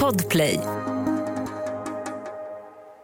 [0.00, 0.60] Podplay.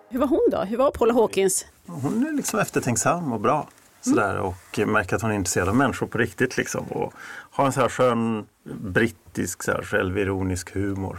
[0.09, 0.59] Hur var hon då?
[0.59, 1.67] Hur var Paula Hawkins?
[1.87, 3.69] Hon är liksom eftertänksam och bra.
[4.01, 6.57] Sådär, och märker att hon är intresserad av människor på riktigt.
[6.57, 7.13] Liksom, och
[7.51, 11.19] har en så här skön brittisk så här, självironisk humor.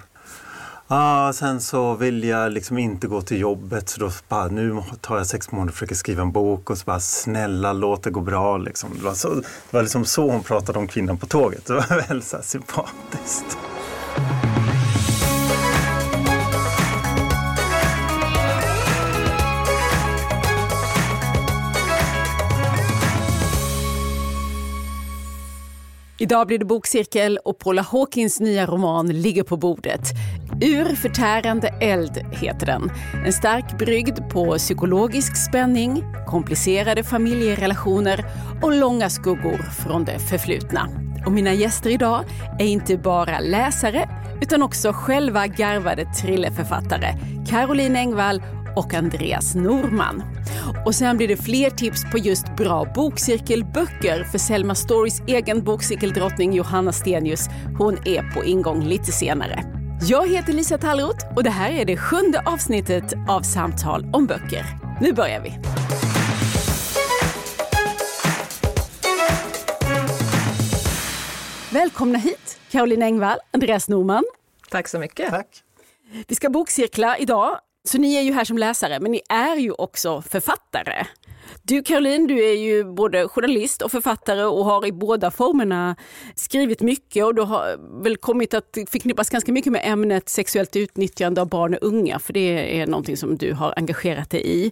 [0.88, 5.18] Ah, sen så vill jag liksom inte gå till jobbet så då bara, nu tar
[5.18, 8.22] jag sex månader och försöker skriva en bok och så bara snälla låt det gå
[8.22, 8.58] bra.
[8.58, 8.90] Liksom.
[8.98, 11.66] Det, var så, det var liksom så hon pratade om kvinnan på tåget.
[11.66, 13.58] Det var väldigt så här sympatiskt.
[14.14, 14.51] Thank you.
[26.22, 30.02] Idag blir det bokcirkel och Paula Hawkins nya roman ligger på bordet.
[30.62, 32.92] Ur förtärande eld heter den.
[33.26, 38.26] En stark brygd på psykologisk spänning, komplicerade familjerelationer
[38.62, 40.90] och långa skuggor från det förflutna.
[41.26, 42.26] Och mina gäster idag
[42.60, 44.10] är inte bara läsare
[44.42, 47.16] utan också själva garvade thrillerförfattare.
[47.50, 48.42] Caroline Engvall
[48.76, 50.24] och Andreas Norman.
[50.86, 56.54] Och sen blir det fler tips på just bra bokcirkelböcker för Selma Storys egen bokcirkeldrottning
[56.54, 57.48] Johanna Stenius.
[57.78, 59.64] Hon är på ingång lite senare.
[60.02, 64.66] Jag heter Lisa Tallroth och det här är det sjunde avsnittet av Samtal om böcker.
[65.02, 65.58] Nu börjar vi!
[71.72, 74.24] Välkomna hit, Caroline Engvall, Andreas Norman.
[74.70, 75.30] Tack så mycket.
[75.30, 75.48] Tack.
[76.28, 79.72] Vi ska bokcirkla idag så ni är ju här som läsare, men ni är ju
[79.72, 81.06] också författare.
[81.64, 85.96] Du Caroline, du är ju både journalist och författare och har i båda formerna
[86.36, 91.42] skrivit mycket och du har väl kommit att förknippas ganska mycket med ämnet sexuellt utnyttjande
[91.42, 94.72] av barn och unga, för det är någonting som du har engagerat dig i.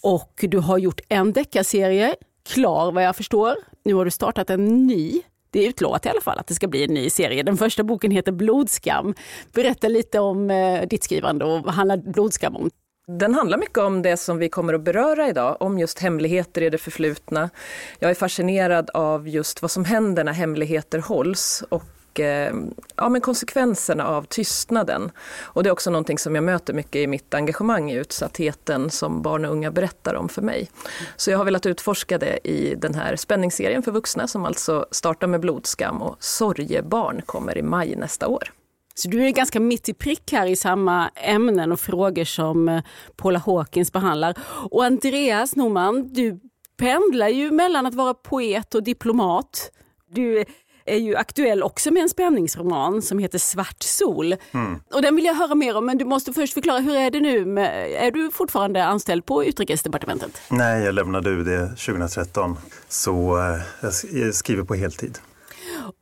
[0.00, 2.14] Och du har gjort en deckarserie,
[2.48, 3.56] klar vad jag förstår.
[3.84, 5.22] Nu har du startat en ny
[5.54, 7.42] det är utlovat i alla fall att det ska bli en ny serie.
[7.42, 9.14] Den första boken heter Blodskam.
[9.52, 12.70] Berätta lite om eh, ditt skrivande och vad handlar Blodskam om?
[13.06, 16.70] Den handlar mycket om det som vi kommer att beröra idag, om just hemligheter i
[16.70, 17.50] det förflutna.
[17.98, 21.84] Jag är fascinerad av just vad som händer när hemligheter hålls och
[22.20, 22.52] Eh,
[22.96, 25.10] ja, men konsekvenserna av tystnaden.
[25.42, 29.22] Och det är också någonting som jag möter mycket i mitt engagemang i utsattheten som
[29.22, 30.70] barn och unga berättar om för mig.
[31.16, 35.26] Så jag har velat utforska det i den här spänningsserien för vuxna som alltså startar
[35.26, 38.52] med blodskam och Sorgebarn kommer i maj nästa år.
[38.94, 42.82] Så du är ganska mitt i prick här i samma ämnen och frågor som eh,
[43.16, 44.34] Paula Hawkins behandlar.
[44.70, 46.40] Och Andreas Norman, du
[46.76, 49.70] pendlar ju mellan att vara poet och diplomat.
[50.10, 50.44] Du
[50.86, 54.36] är ju aktuell också med en spänningsroman som heter Svart sol.
[54.52, 54.80] Mm.
[54.94, 57.20] Och den vill jag höra mer om, men du måste först förklara, hur är det
[57.20, 57.44] nu?
[57.44, 60.40] Med, är du fortfarande anställd på Utrikesdepartementet?
[60.50, 62.56] Nej, jag lämnade UD 2013,
[62.88, 65.18] så eh, jag skriver på heltid.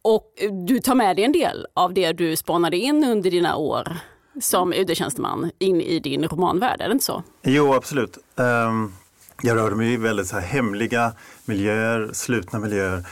[0.03, 0.26] Och
[0.66, 3.97] du tar med dig en del av det du spanade in under dina år
[4.41, 7.22] som UD-tjänsteman in i din romanvärld, är det inte så?
[7.43, 8.19] Jo, absolut.
[8.37, 8.94] Um,
[9.43, 11.12] jag rörde mig i väldigt så hemliga
[11.44, 13.06] miljöer, slutna miljöer.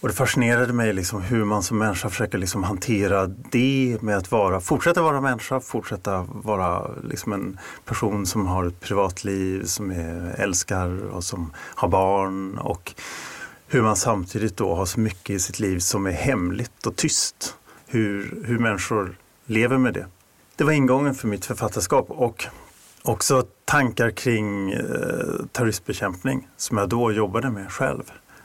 [0.00, 4.30] Och det fascinerade mig liksom hur man som människa försöker liksom hantera det med att
[4.30, 10.34] vara, fortsätta vara människa, fortsätta vara liksom en person som har ett privatliv, som är,
[10.38, 12.58] älskar och som har barn.
[12.58, 12.94] Och
[13.66, 17.54] hur man samtidigt då har så mycket i sitt liv som är hemligt och tyst.
[17.86, 20.06] Hur, hur människor lever med det.
[20.56, 22.46] Det var ingången för mitt författarskap och
[23.02, 24.80] också tankar kring eh,
[25.52, 28.02] terroristbekämpning som jag då jobbade med själv.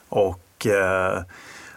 [0.10, 1.24] Och eh,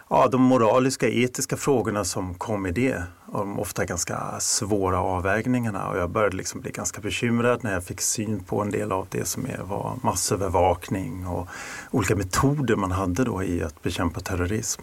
[0.09, 3.03] ja, de moraliska, etiska frågorna som kom i det.
[3.31, 8.01] De ofta ganska svåra avvägningarna och jag började liksom bli ganska bekymrad när jag fick
[8.01, 11.47] syn på en del av det som var massövervakning och
[11.91, 14.81] olika metoder man hade då i att bekämpa terrorism.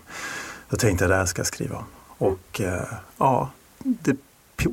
[0.69, 1.85] Jag tänkte att det här ska jag skriva om.
[2.19, 2.83] Och eh,
[3.19, 4.17] ja, det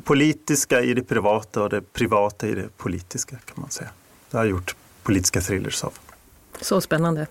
[0.03, 3.89] politiska i det privata och det privata i det politiska kan man säga.
[4.29, 5.93] Det har jag gjort politiska thrillers av.
[6.61, 7.27] Så spännande.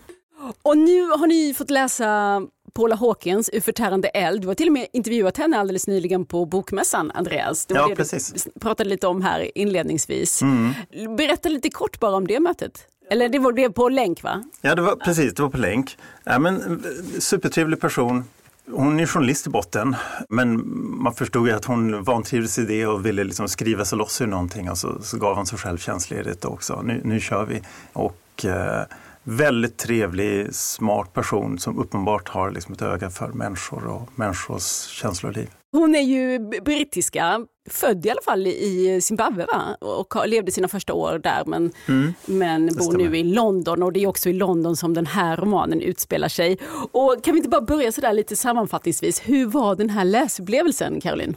[0.63, 2.43] Och nu har ni fått läsa
[2.73, 4.43] Paula Hawkins ur Förtärande eld.
[4.43, 7.67] Du har till och med intervjuat henne alldeles nyligen på Bokmässan, Andreas.
[7.67, 8.45] Det ja, precis.
[8.55, 10.43] Du pratade lite om här inledningsvis.
[10.43, 10.73] Mm.
[11.17, 12.87] Berätta lite kort bara om det mötet.
[13.11, 14.45] Eller det var det på länk va?
[14.61, 15.97] Ja, det var, precis, det var på länk.
[16.25, 16.83] Ja, men,
[17.19, 18.25] supertrevlig person.
[18.71, 19.97] Hon är journalist i botten,
[20.29, 20.63] men
[21.03, 24.27] man förstod ju att hon vantrivdes i det och ville liksom skriva sig loss ur
[24.27, 26.83] någonting och så, så gav hon sig själv tjänstledigt också.
[26.83, 27.63] Nu, nu kör vi.
[27.93, 28.83] Och eh,
[29.29, 35.49] väldigt trevlig, smart person som uppenbart har liksom ett öga för människor och människors känsloliv.
[35.73, 39.77] Hon är ju brittiska, född i alla fall i Zimbabwe va?
[39.81, 44.03] och levde sina första år där men, mm, men bor nu i London och det
[44.03, 46.59] är också i London som den här romanen utspelar sig.
[46.93, 51.37] Och kan vi inte bara börja sådär lite sammanfattningsvis, hur var den här läsupplevelsen Caroline?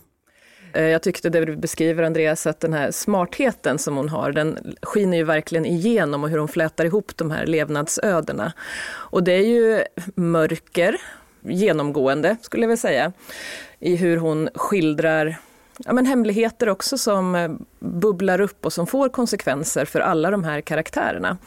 [0.74, 4.76] Eh, jag tyckte det du beskriver Andreas, att den här smartheten som hon har, den
[4.82, 8.54] skiner ju verkligen igenom och hur hon flätar ihop de här levnadsödena.
[8.92, 9.84] Och det är ju
[10.16, 11.02] mörker,
[11.42, 13.12] genomgående skulle jag vilja säga,
[13.80, 15.38] i hur hon skildrar
[15.86, 20.44] ja, men hemligheter också som eh, bubblar upp och som får konsekvenser för alla de
[20.44, 21.38] här karaktärerna.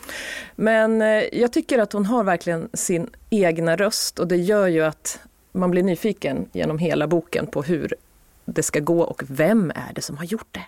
[0.56, 4.84] Men eh, jag tycker att hon har verkligen sin egna röst och det gör ju
[4.84, 5.20] att
[5.52, 7.94] man blir nyfiken genom hela boken på hur
[8.44, 10.64] det ska gå och vem är det som har gjort det.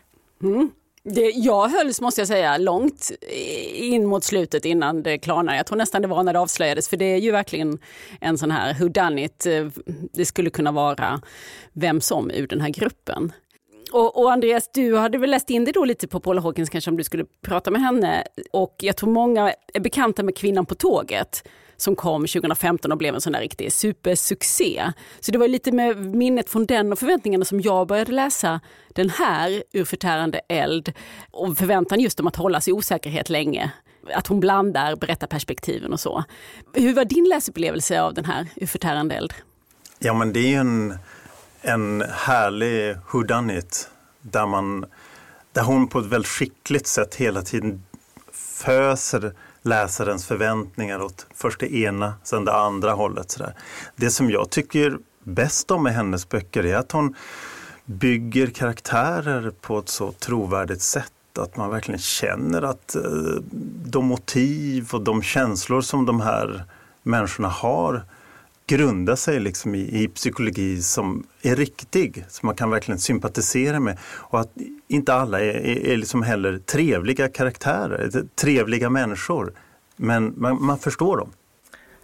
[0.46, 0.70] Mm.
[1.02, 3.10] Det, jag hölls, måste jag säga, långt
[3.74, 5.56] in mot slutet innan det klarnade.
[5.56, 7.78] Jag tror nästan det var när det avslöjades, för det är ju verkligen
[8.20, 9.46] en sån här who done it.
[9.46, 9.66] Eh,
[10.12, 11.20] det skulle kunna vara
[11.72, 13.32] vem som ur den här gruppen.
[13.92, 16.90] Och, och, Andreas, du hade väl läst in dig då lite på Paula Hawkins kanske
[16.90, 18.24] om du skulle prata med henne.
[18.52, 23.14] Och jag tror många är bekanta med Kvinnan på tåget som kom 2015 och blev
[23.14, 24.92] en sån där riktig supersuccé.
[25.20, 29.10] Så det var lite med minnet från den och förväntningarna som jag började läsa den
[29.10, 30.92] här ur förtärande eld
[31.30, 33.70] och förväntan just om att hålla sig i osäkerhet länge.
[34.14, 36.24] Att hon blandar berättarperspektiven och så.
[36.72, 39.34] Hur var din läsupplevelse av den här ur förtärande eld?
[39.98, 40.98] Ja men det är en
[41.66, 43.90] en härlig hudanit
[44.20, 44.84] där, man,
[45.52, 47.84] där hon på ett väldigt skickligt sätt hela tiden
[48.32, 49.34] föser
[49.66, 53.30] läsarens förväntningar åt först det ena, sen det andra hållet.
[53.30, 53.44] Så
[53.96, 57.14] Det som jag tycker bäst om med hennes böcker är att hon
[57.84, 63.02] bygger karaktärer på ett så trovärdigt sätt att man verkligen känner att eh,
[63.84, 66.64] de motiv och de känslor som de här
[67.02, 68.02] människorna har
[68.66, 73.98] grunda sig liksom i, i, psykologi som är riktig, som man kan verkligen sympatisera med.
[74.04, 74.52] Och att
[74.88, 79.52] inte alla är, är, är liksom heller trevliga karaktärer, trevliga människor.
[79.96, 81.32] Men man, man förstår dem.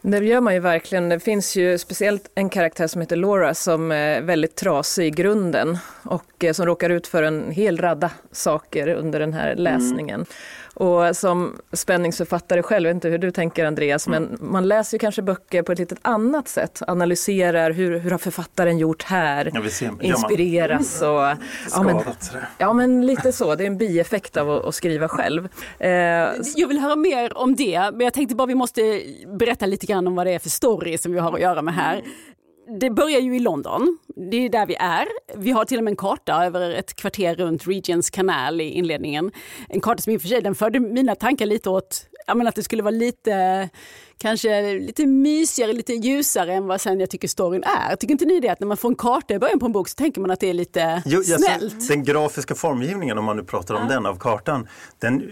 [0.02, 1.08] Det gör man ju verkligen.
[1.08, 5.78] Det finns ju speciellt en karaktär som heter Laura som är väldigt trasig i grunden
[6.02, 10.14] och eh, som råkar ut för en hel radda saker under den här läsningen.
[10.14, 10.26] Mm.
[10.74, 14.22] Och som spänningsförfattare själv, jag vet inte hur du tänker Andreas, mm.
[14.22, 16.82] men man läser ju kanske böcker på ett lite annat sätt.
[16.86, 19.50] Analyserar hur, hur har författaren gjort här?
[19.54, 21.08] Ja, ser, inspireras och...
[21.08, 21.96] Ja men,
[22.58, 25.48] ja men lite så, det är en bieffekt av att, att skriva själv.
[25.78, 25.90] Eh,
[26.56, 30.06] jag vill höra mer om det, men jag tänkte bara vi måste berätta lite grann
[30.06, 32.02] om vad det är för story som vi har att göra med här
[32.80, 33.98] det börjar ju i London.
[34.30, 35.08] Det är där vi är.
[35.36, 39.30] Vi har till och med en karta över ett kvarter runt Regents kanal i inledningen.
[39.68, 42.46] En karta som i och för sig den förde mina tankar lite åt ja, men
[42.46, 43.68] att det skulle vara lite
[44.18, 47.96] kanske lite mysigare, lite ljusare än vad sen jag tycker storyn är.
[47.96, 48.48] Tycker inte ni det?
[48.48, 50.40] Att när man får en karta i början på en bok så tänker man att
[50.40, 51.62] det är lite jo, snällt?
[51.62, 53.94] Alltså, den grafiska formgivningen, om man nu pratar om ja.
[53.94, 54.68] den, av kartan,
[54.98, 55.22] den,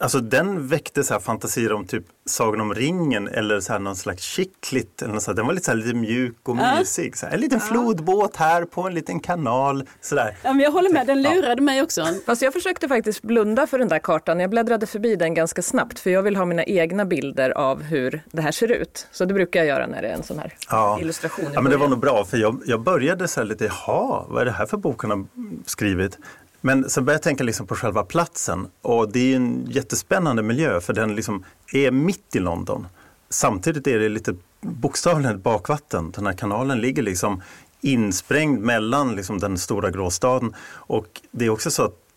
[0.00, 3.96] alltså, den väckte så här fantasier om typ Sagan om ringen eller så här någon
[3.96, 5.02] slags chicklit.
[5.02, 5.36] Eller så här.
[5.36, 6.78] Den var lite, så här, lite mjuk och ja.
[6.78, 7.16] mysig.
[7.16, 7.34] Så här.
[7.34, 7.66] En liten ja.
[7.66, 9.84] flodbåt här på en liten kanal.
[10.00, 10.36] Så där.
[10.42, 12.06] Ja, men jag håller med, den lurade mig också.
[12.26, 14.40] Fast jag försökte faktiskt blunda för den där kartan.
[14.40, 18.22] Jag bläddrade förbi den ganska snabbt för jag vill ha mina egna bilder av hur
[18.30, 19.08] det här ser ut.
[19.12, 20.98] Så det brukar jag göra när det är en sån här ja.
[21.00, 21.46] illustration.
[21.54, 24.40] Ja, men det var nog bra för jag, jag började så här lite, jaha, vad
[24.40, 25.26] är det här för bok hon har
[25.66, 26.18] skrivit?
[26.60, 30.80] Men sen började jag tänka liksom på själva platsen och det är en jättespännande miljö
[30.80, 32.86] för den liksom är mitt i London.
[33.30, 36.10] Samtidigt är det lite bokstavligen ett bakvatten.
[36.10, 37.42] Den här kanalen ligger liksom
[37.80, 42.07] insprängd mellan liksom den stora gråstaden och det är också så att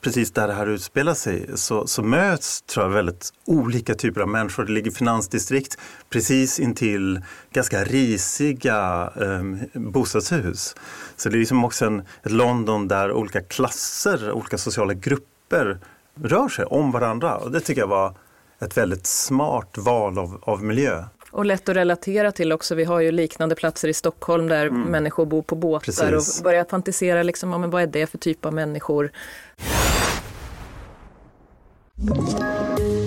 [0.00, 4.28] precis där det här utspelar sig så, så möts tror jag väldigt olika typer av
[4.28, 4.64] människor.
[4.64, 5.78] Det ligger finansdistrikt
[6.10, 7.20] precis intill
[7.52, 9.42] ganska risiga eh,
[9.80, 10.74] bostadshus.
[11.16, 15.78] Så det är liksom också en, ett London där olika klasser, olika sociala grupper
[16.14, 17.36] rör sig om varandra.
[17.36, 18.14] Och det tycker jag var
[18.60, 21.04] ett väldigt smart val av, av miljö.
[21.30, 22.74] Och lätt att relatera till också.
[22.74, 24.82] Vi har ju liknande platser i Stockholm där mm.
[24.82, 26.38] människor bor på båtar Precis.
[26.38, 29.12] och börjar fantisera liksom, om vad är det för typ av människor.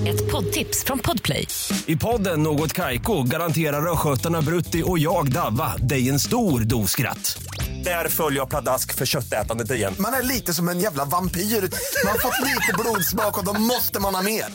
[0.07, 1.47] Ett poddtips från Podplay.
[1.85, 7.43] I podden Något Kaiko garanterar östgötarna Brutti och jag, Davva, dig en stor dos skratt.
[7.83, 9.93] Där följer jag pladask för köttätandet igen.
[9.99, 11.41] Man är lite som en jävla vampyr.
[11.41, 14.45] Man har fått lite blodsmak och då måste man ha mer.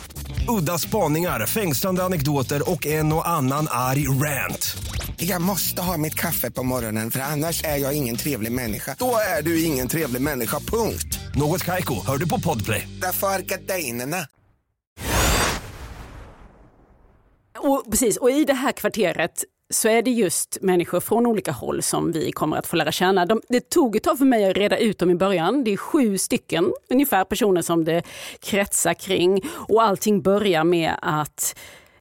[0.48, 4.76] Udda spaningar, fängslande anekdoter och en och annan arg rant.
[5.16, 8.96] Jag måste ha mitt kaffe på morgonen för annars är jag ingen trevlig människa.
[8.98, 11.18] Då är du ingen trevlig människa, punkt.
[11.34, 12.88] Något kajko, hör du på podplay.
[13.02, 14.26] Därför är gardinerna.
[17.58, 21.82] Och, precis, och i det här kvarteret så är det just människor från olika håll
[21.82, 23.26] som vi kommer att få lära känna.
[23.26, 25.64] De, det tog ett tag för mig att reda ut dem i början.
[25.64, 28.02] Det är sju stycken ungefär personer som det
[28.40, 31.58] kretsar kring och allting börjar med att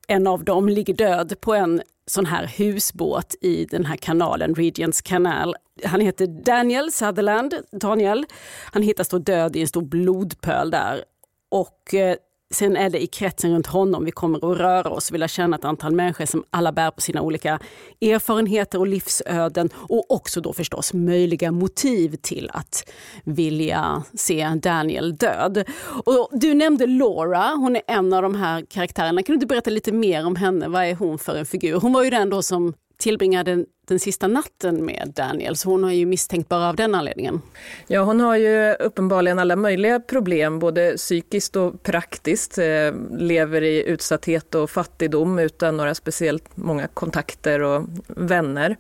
[0.08, 5.02] en av dem ligger död på en sån här husbåt i den här kanalen, Regents
[5.02, 5.56] kanal.
[5.84, 8.26] Han heter Daniel Sutherland, Daniel.
[8.72, 11.04] Han hittas då död i en stor blodpöl där.
[11.50, 12.16] Och eh,
[12.54, 15.56] Sen är det i kretsen runt honom vi kommer att röra oss och vilja känna
[15.56, 17.60] ett antal människor som alla bär på sina olika
[18.01, 22.89] erfarenheter och livsöden och också då förstås möjliga motiv till att
[23.24, 25.63] vilja se Daniel död.
[26.06, 29.24] Och du nämnde Laura, hon är en av de här karaktärerna.
[29.24, 30.68] Kan du berätta lite mer om henne?
[30.68, 31.80] Vad är hon för en figur?
[31.80, 35.92] Hon var ju den då som tillbringade den sista natten med Daniel, så hon är
[35.92, 37.42] ju misstänkt bara av den anledningen.
[37.88, 42.58] Ja, hon har ju uppenbarligen alla möjliga problem, både psykiskt och praktiskt.
[42.58, 48.77] Eh, lever i utsatthet och fattigdom utan några speciellt många kontakter och vänner.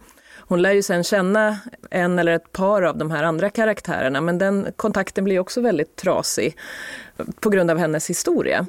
[0.47, 4.37] Hon lär ju sen känna en eller ett par av de här andra karaktärerna men
[4.37, 6.57] den kontakten blir också väldigt trasig
[7.39, 8.65] på grund av hennes historia.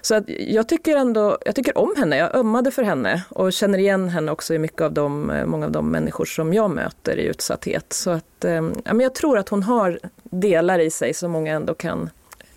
[0.00, 3.78] Så att jag tycker ändå, jag tycker om henne, jag ömmade för henne och känner
[3.78, 7.26] igen henne också i mycket av de, många av de människor som jag möter i
[7.26, 7.92] utsatthet.
[7.92, 8.52] Så att, eh,
[8.84, 12.10] ja, men jag tror att hon har delar i sig som många ändå kan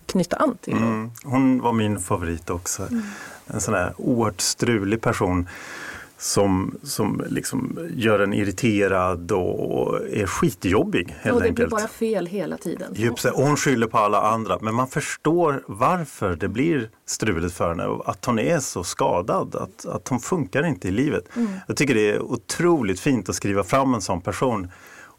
[0.05, 0.73] knyta an till.
[0.73, 2.81] Mm, hon var min favorit också.
[2.81, 3.03] Mm.
[3.47, 5.47] En sån här oerhört strulig person
[6.23, 11.15] som, som liksom gör en irriterad och är skitjobbig.
[11.21, 11.69] Helt och det enkelt.
[11.69, 12.93] blir bara fel hela tiden.
[12.95, 17.69] Djupt, och hon skyller på alla andra men man förstår varför det blir struligt för
[17.69, 21.23] henne att hon är så skadad, att, att hon funkar inte i livet.
[21.35, 21.51] Mm.
[21.67, 24.71] Jag tycker det är otroligt fint att skriva fram en sån person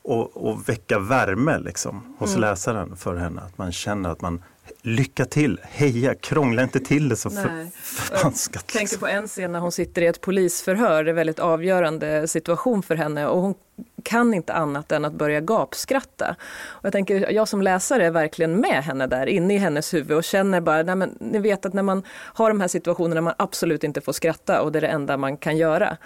[0.02, 2.40] och, och väcka värme liksom, hos mm.
[2.40, 3.40] läsaren för henne.
[3.40, 4.42] Att man känner att man
[4.82, 8.64] lycka till, heja, krångla inte till det så förvanskat.
[8.66, 11.38] Jag tänker på en scen när hon sitter i ett polisförhör, det är en väldigt
[11.38, 13.54] avgörande situation för henne och hon
[14.02, 16.36] kan inte annat än att börja gapskratta.
[16.66, 20.16] Och jag tänker, jag som läsare är verkligen med henne där inne i hennes huvud
[20.16, 23.34] och känner bara, nej men, ni vet att när man har de här situationerna man
[23.36, 25.96] absolut inte får skratta och det är det enda man kan göra.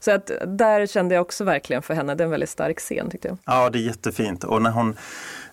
[0.00, 3.10] Så att där kände jag också verkligen för henne, det är en väldigt stark scen
[3.10, 3.38] tyckte jag.
[3.44, 4.96] Ja, det är jättefint och när hon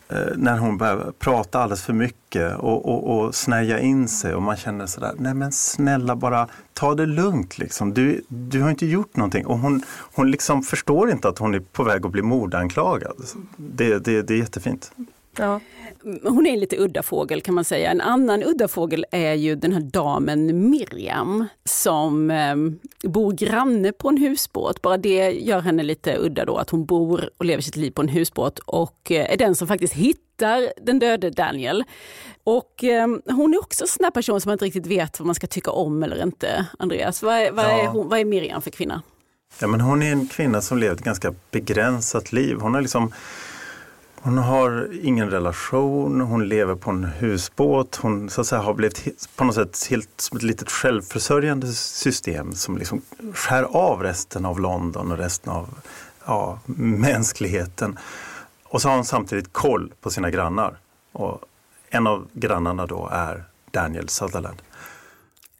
[0.10, 4.42] Eh, när hon börjar prata alldeles för mycket och, och, och snäja in sig och
[4.42, 7.94] man känner sådär, nej men snälla bara ta det lugnt liksom.
[7.94, 9.46] Du, du har inte gjort någonting.
[9.46, 9.84] Och hon,
[10.16, 13.16] hon liksom förstår inte att hon är på väg att bli mordanklagad.
[13.58, 14.92] Det, det, det är jättefint.
[15.38, 15.60] Ja.
[16.24, 17.92] Hon är en lite udda fågel kan man säga.
[17.92, 22.56] En annan udda fågel är ju den här damen Miriam som eh,
[23.10, 24.82] bor granne på en husbåt.
[24.82, 28.02] Bara det gör henne lite udda då, att hon bor och lever sitt liv på
[28.02, 31.84] en husbåt och eh, är den som faktiskt hittar den döde Daniel.
[32.44, 35.36] Och eh, hon är också en sån person som man inte riktigt vet vad man
[35.36, 36.66] ska tycka om eller inte.
[36.80, 39.02] Andreas, vad är, vad är, hon, vad är Miriam för kvinna?
[39.60, 42.58] Ja, men hon är en kvinna som lever ett ganska begränsat liv.
[42.60, 43.12] Hon har liksom
[44.26, 47.96] hon har ingen relation, hon lever på en husbåt.
[47.96, 52.54] Hon så att säga, har blivit på något sätt helt som ett litet självförsörjande system
[52.54, 53.02] som liksom
[53.34, 55.70] skär av resten av London och resten av
[56.26, 58.00] ja, mänskligheten.
[58.64, 60.78] Och så har hon samtidigt koll på sina grannar.
[61.12, 61.42] Och
[61.90, 64.62] en av grannarna då är Daniel Sutherland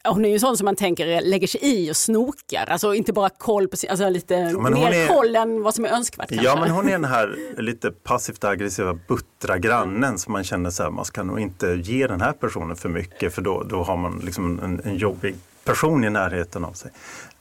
[0.06, 3.30] hon är ju sån som man tänker lägger sig i och snokar, alltså inte bara
[3.30, 6.30] koll på alltså lite ja, mer är, koll än vad som är önskvärt.
[6.30, 6.46] Kanske.
[6.46, 10.84] Ja men hon är den här lite passivt aggressiva buttra grannen som man känner så
[10.84, 13.98] här, man ska nog inte ge den här personen för mycket för då, då har
[13.98, 16.92] man liksom en, en jobbig person i närheten av sig.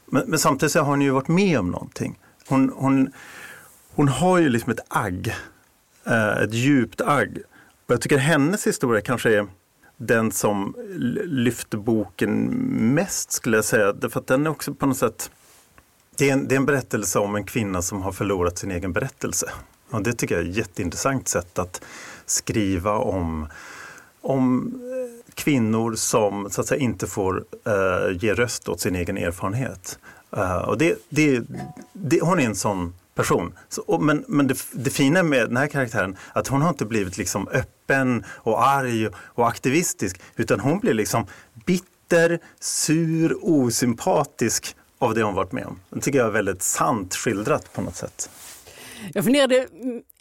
[0.06, 2.18] Men, men samtidigt så har hon ju varit med om någonting.
[2.49, 3.12] Hon, hon,
[3.94, 5.35] hon har ju liksom ett agg,
[6.06, 7.38] eh, ett djupt agg.
[7.87, 9.47] Och jag tycker hennes historia kanske är
[9.97, 10.77] den som
[11.25, 12.49] lyfter boken
[12.95, 13.93] mest skulle jag säga.
[13.93, 15.31] Därför att den är också på något sätt
[16.17, 18.93] det är, en, det är en berättelse om en kvinna som har förlorat sin egen
[18.93, 19.51] berättelse.
[19.91, 21.85] Och det tycker jag är ett jätteintressant sätt att
[22.27, 23.49] skriva om,
[24.21, 29.19] om eh, kvinnor som så att säga, inte får uh, ge röst åt sin egen
[29.19, 29.99] erfarenhet.
[30.37, 31.43] Uh, och det, det,
[31.93, 33.53] det, hon är en sån person.
[33.69, 36.85] Så, och, men men det, det fina med den här karaktären att hon har inte
[36.85, 37.74] blivit liksom öppen
[38.29, 41.26] och arg och aktivistisk utan hon blir liksom
[41.67, 45.81] bitter, sur, osympatisk av det hon varit med om.
[45.91, 48.31] Det tycker jag är väldigt sant skildrat på något sätt.
[49.14, 49.66] Jag funderade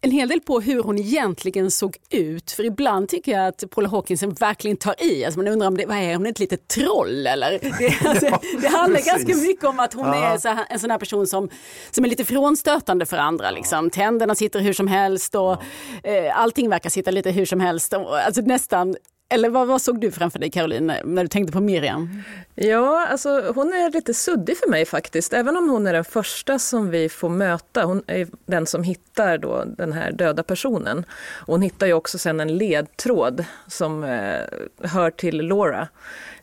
[0.02, 2.52] en hel del på hur hon egentligen såg ut.
[2.52, 5.26] För ibland tycker jag att Paula Hawkinson verkligen tar i.
[5.26, 7.60] Alltså man undrar om det, vad är hon ett litet troll eller?
[7.80, 9.14] Det, alltså, ja, det handlar precis.
[9.14, 10.34] ganska mycket om att hon ja.
[10.34, 11.50] är så, en sån här person som,
[11.92, 13.52] som är lite frånstötande för andra.
[13.52, 13.90] Liksom.
[13.90, 15.58] Tänderna sitter hur som helst och
[16.04, 16.10] ja.
[16.10, 17.94] eh, allting verkar sitta lite hur som helst.
[17.94, 18.96] Alltså nästan
[19.34, 22.24] eller vad, vad såg du framför dig Caroline när du tänkte på Miriam?
[22.56, 25.34] Ja, alltså hon är lite suddig för mig faktiskt.
[25.34, 27.84] Även om hon är den första som vi får möta.
[27.84, 31.06] Hon är den som hittar då den här döda personen.
[31.46, 34.42] hon hittar ju också sen en ledtråd som eh,
[34.90, 35.88] hör till Laura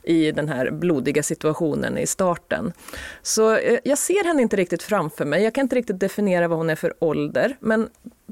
[0.03, 2.73] i den här blodiga situationen i starten.
[3.23, 5.43] Så eh, jag ser henne inte riktigt framför mig.
[5.43, 7.57] Jag kan inte riktigt definiera vad hon är för ålder.
[7.61, 7.89] Men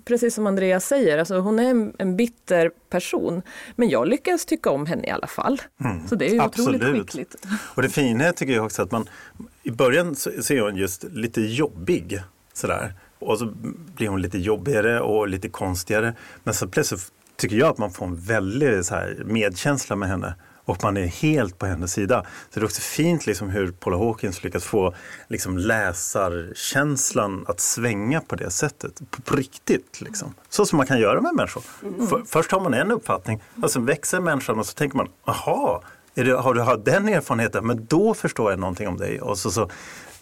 [0.09, 3.43] precis som Andreas säger, alltså hon är en, en bitter person.
[3.77, 5.63] Men jag lyckas tycka om henne i alla fall.
[5.81, 6.83] Mm, så det är ju absolut.
[6.83, 7.37] otroligt skickligt.
[7.75, 9.09] Och det fina tycker jag också att man
[9.63, 12.23] i början så är hon just lite jobbig.
[12.53, 12.95] Sådär.
[13.19, 13.53] Och så
[13.97, 16.15] blir hon lite jobbigare och lite konstigare.
[16.45, 20.35] Men så plötsligt tycker jag att man får en väldig så här, medkänsla med henne
[20.69, 22.23] och man är helt på hennes sida.
[22.51, 24.95] Så det är också fint liksom hur Paula Hawkins lyckas få
[25.29, 30.01] liksom läsarkänslan att svänga på det sättet, på, på riktigt.
[30.01, 30.35] Liksom.
[30.49, 31.63] Så som man kan göra med människor.
[31.83, 32.07] Mm.
[32.07, 35.83] För, först har man en uppfattning och sen växer människan och så tänker man, aha,
[36.15, 39.21] det, har du har den erfarenheten, men då förstår jag någonting om dig.
[39.21, 39.71] Och så, så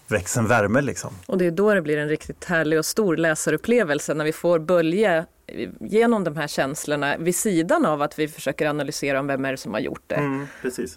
[0.09, 0.81] växer en värme.
[0.81, 1.15] Liksom.
[1.27, 4.59] Och det är då det blir en riktigt härlig och stor läsarupplevelse när vi får
[4.59, 5.27] bölja
[5.81, 9.57] genom de här känslorna vid sidan av att vi försöker analysera om vem är det
[9.57, 10.15] som har gjort det.
[10.15, 10.47] Mm,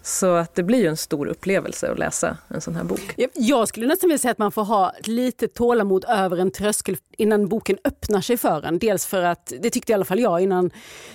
[0.02, 3.14] Så att det blir ju en stor upplevelse att läsa en sån här bok.
[3.34, 7.48] Jag skulle nästan vilja säga att man får ha lite tålamod över en tröskel innan
[7.48, 8.78] boken öppnar sig för en.
[8.78, 10.70] Dels för att, det tyckte i alla fall jag innan,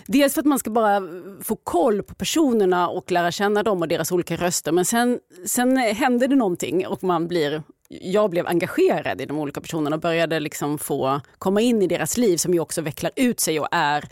[0.07, 1.01] dels för att man ska bara
[1.43, 4.71] få koll på personerna och lära känna dem och deras olika röster.
[4.71, 9.61] Men sen, sen händer det någonting och man blir jag blev engagerad i de olika
[9.61, 13.39] personerna och började liksom få komma in i deras liv som ju också vecklar ut
[13.39, 14.09] sig och är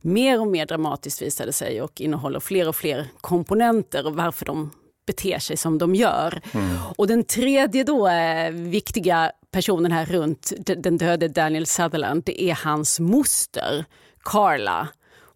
[0.00, 4.70] mer och mer dramatiskt visade sig och innehåller fler och fler komponenter och varför de
[5.06, 6.40] beter sig som de gör.
[6.52, 6.76] Mm.
[6.96, 12.54] Och den tredje då eh, viktiga personen här runt den döde Daniel Sutherland, det är
[12.54, 13.84] hans moster
[14.24, 14.88] Carla.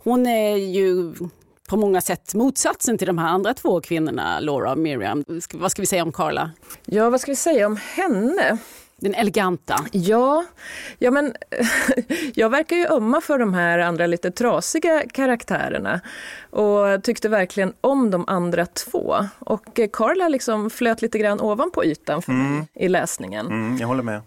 [0.05, 1.15] Hon är ju
[1.69, 5.25] på många sätt motsatsen till de här andra två kvinnorna, Laura och Miriam.
[5.53, 6.51] Vad ska vi säga om Carla?
[6.85, 8.59] Ja, vad ska vi säga om henne?
[8.97, 9.85] Den eleganta.
[9.93, 10.45] Ja,
[10.99, 11.35] ja men
[12.35, 16.01] jag verkar ju ömma för de här andra lite trasiga karaktärerna
[16.51, 19.17] och tyckte verkligen om de andra två.
[19.39, 22.55] Och Carla liksom flöt lite grann ovanpå ytan för mm.
[22.55, 23.47] mig i läsningen.
[23.47, 24.21] Mm, jag håller med.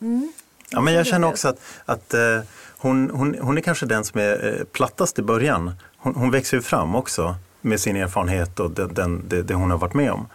[0.00, 0.32] Mm.
[0.70, 2.42] Ja, men jag känner också att, att uh,
[2.78, 6.56] hon, hon, hon är kanske den som är uh, plattast i början hon, hon växer
[6.56, 10.12] ju fram också med sin erfarenhet och den, den, det, det, hon har varit med
[10.12, 10.26] om.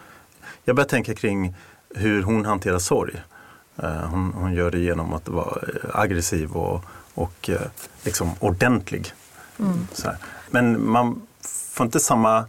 [0.63, 1.55] Jag börjar tänka kring
[1.95, 3.21] hur hon hanterar sorg.
[3.83, 5.61] Uh, hon, hon, gör det genom att vara
[5.93, 7.57] aggressiv och, och uh,
[8.03, 9.13] liksom ordentlig.
[9.59, 9.87] Mm.
[10.49, 11.21] Men man
[11.73, 12.45] får inte samma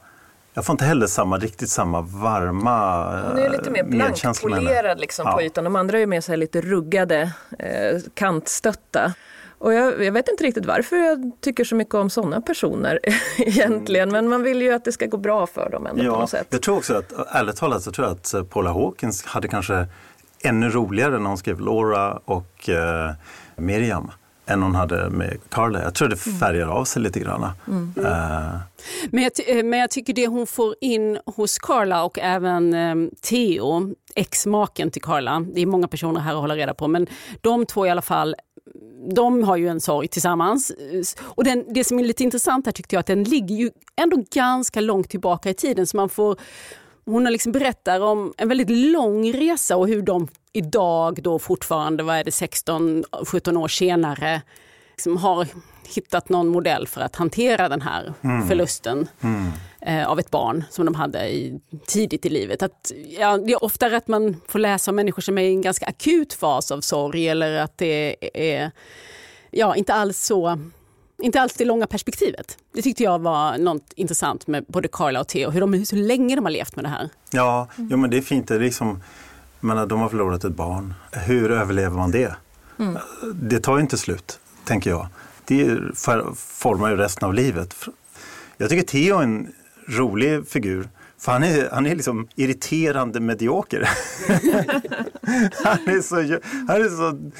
[0.56, 5.32] jag får inte heller samma, riktigt samma varma Hon är lite mer blankpolerad liksom ja.
[5.32, 5.64] på ytan.
[5.64, 9.14] De andra är mer så lite ruggade, eh, kantstötta.
[9.58, 12.98] Och jag, jag, vet inte riktigt varför jag tycker så mycket om sådana personer
[13.38, 16.20] egentligen, men man vill ju att det ska gå bra för dem ändå ja, på
[16.20, 16.46] något sätt.
[16.50, 19.86] Jag tror också att, ärligt talat så tror jag att eh, Paula Hawkins hade kanske
[20.42, 23.10] ännu roligare när hon skrev Laura och eh,
[23.56, 24.10] Miriam
[24.46, 25.82] än hon hade med Carla.
[25.82, 26.38] Jag tror det mm.
[26.38, 27.46] färgar av sig lite grann.
[27.68, 27.94] Mm.
[27.98, 28.58] Uh.
[29.10, 33.94] Men, jag men jag tycker det hon får in hos Carla och även um, Theo,
[34.14, 37.06] ex-maken till Carla, det är många personer här att hålla reda på, men
[37.40, 38.34] de två i alla fall
[39.14, 40.72] de har ju en sorg tillsammans.
[41.20, 44.24] Och den, det som är lite intressant här tyckte jag att den ligger ju ändå
[44.30, 45.86] ganska långt tillbaka i tiden.
[45.86, 46.36] Så man får,
[47.04, 52.16] hon liksom berättar om en väldigt lång resa och hur de idag då fortfarande, vad
[52.16, 54.42] är det, 16-17 år senare
[54.96, 55.46] liksom har
[55.94, 58.48] hittat någon modell för att hantera den här mm.
[58.48, 59.52] förlusten mm.
[59.86, 62.62] Eh, av ett barn som de hade i, tidigt i livet.
[62.62, 65.62] Att, ja, det är ofta att man får läsa om människor som är i en
[65.62, 68.70] ganska akut fas av sorg eller att det är
[69.50, 70.58] ja, inte alls så
[71.22, 72.58] inte alls det långa perspektivet.
[72.72, 76.36] Det tyckte jag var något intressant med både Carla och Theo, hur, de, hur länge
[76.36, 77.08] de har levt med det här.
[77.30, 77.88] Ja, mm.
[77.90, 78.48] jo, men det är fint.
[78.48, 79.02] Det är liksom,
[79.60, 80.94] menar, de har förlorat ett barn.
[81.12, 82.36] Hur överlever man det?
[82.78, 82.98] Mm.
[83.34, 85.06] Det tar ju inte slut, tänker jag.
[85.44, 85.78] Det
[86.36, 87.74] formar ju resten av livet.
[88.56, 89.52] Jag tycker Theo är en
[89.88, 90.88] rolig figur.
[91.18, 93.80] För han är, han är liksom irriterande medioker.
[95.64, 96.16] han, är så,
[96.68, 97.30] han är så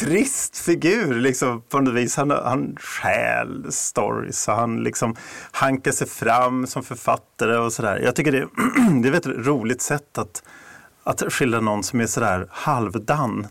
[0.00, 2.16] trist figur liksom, på något vis.
[2.16, 5.16] Han, han stjäl stories och han liksom
[5.52, 8.00] hankar sig fram som författare och sådär.
[8.04, 8.48] Jag tycker det,
[9.02, 10.42] det är ett roligt sätt att,
[11.04, 13.46] att skildra någon som är sådär halvdan.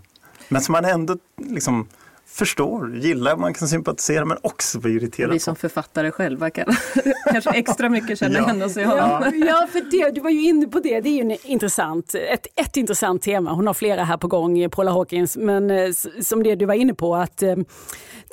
[0.50, 1.88] Men som man ändå liksom
[2.36, 5.32] förstår, gillar, man kan sympatisera men också bli irriterad.
[5.32, 6.66] Vi som författare själva kan
[7.32, 9.00] kanske extra mycket känna igen oss i honom.
[9.00, 12.48] Ja, ja, för det, du var ju inne på det, det är ju intressant, ett,
[12.56, 13.52] ett intressant tema.
[13.52, 16.94] Hon har flera här på gång, Paula Hawkins, men eh, som det du var inne
[16.94, 17.56] på att eh,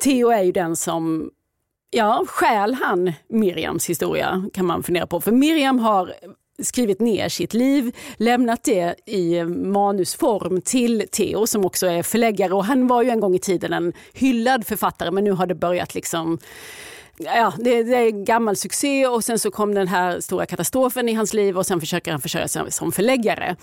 [0.03, 1.29] Theo är ju den som
[1.95, 5.21] Ja, stjäl han Miriams historia kan man fundera på.
[5.21, 6.13] För Miriam har
[6.61, 12.53] skrivit ner sitt liv, lämnat det i manusform till Theo som också är förläggare.
[12.53, 15.55] Och han var ju en gång i tiden en hyllad författare men nu har det
[15.55, 16.39] börjat liksom
[17.17, 19.07] Ja, det, det är gammal succé.
[19.07, 22.21] Och sen så kom den här stora katastrofen i hans liv och sen försöker han
[22.21, 23.55] försörja sig som förläggare.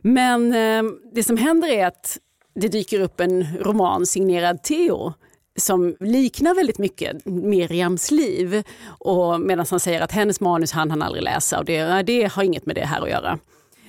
[0.00, 2.18] Men eh, det som händer är att
[2.54, 5.12] det dyker upp en roman signerad Theo
[5.56, 8.62] som liknar väldigt mycket Miriams liv.
[8.86, 12.42] Och medan han säger att hennes manus hann han aldrig läsa och det, det har
[12.42, 13.38] inget med det här att göra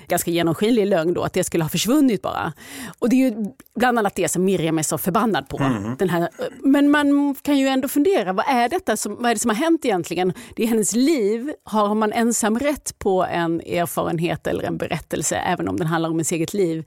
[0.07, 2.53] ganska genomskinlig lögn då, att det skulle ha försvunnit bara.
[2.99, 5.57] Och det är ju bland annat det som Miriam är så förbannad på.
[5.57, 5.95] Mm.
[5.97, 6.29] Den här,
[6.63, 9.55] men man kan ju ändå fundera, vad är, detta som, vad är det som har
[9.55, 10.33] hänt egentligen?
[10.55, 11.53] Det är hennes liv.
[11.63, 16.15] Har man ensam rätt på en erfarenhet eller en berättelse, även om den handlar om
[16.15, 16.85] ens eget liv?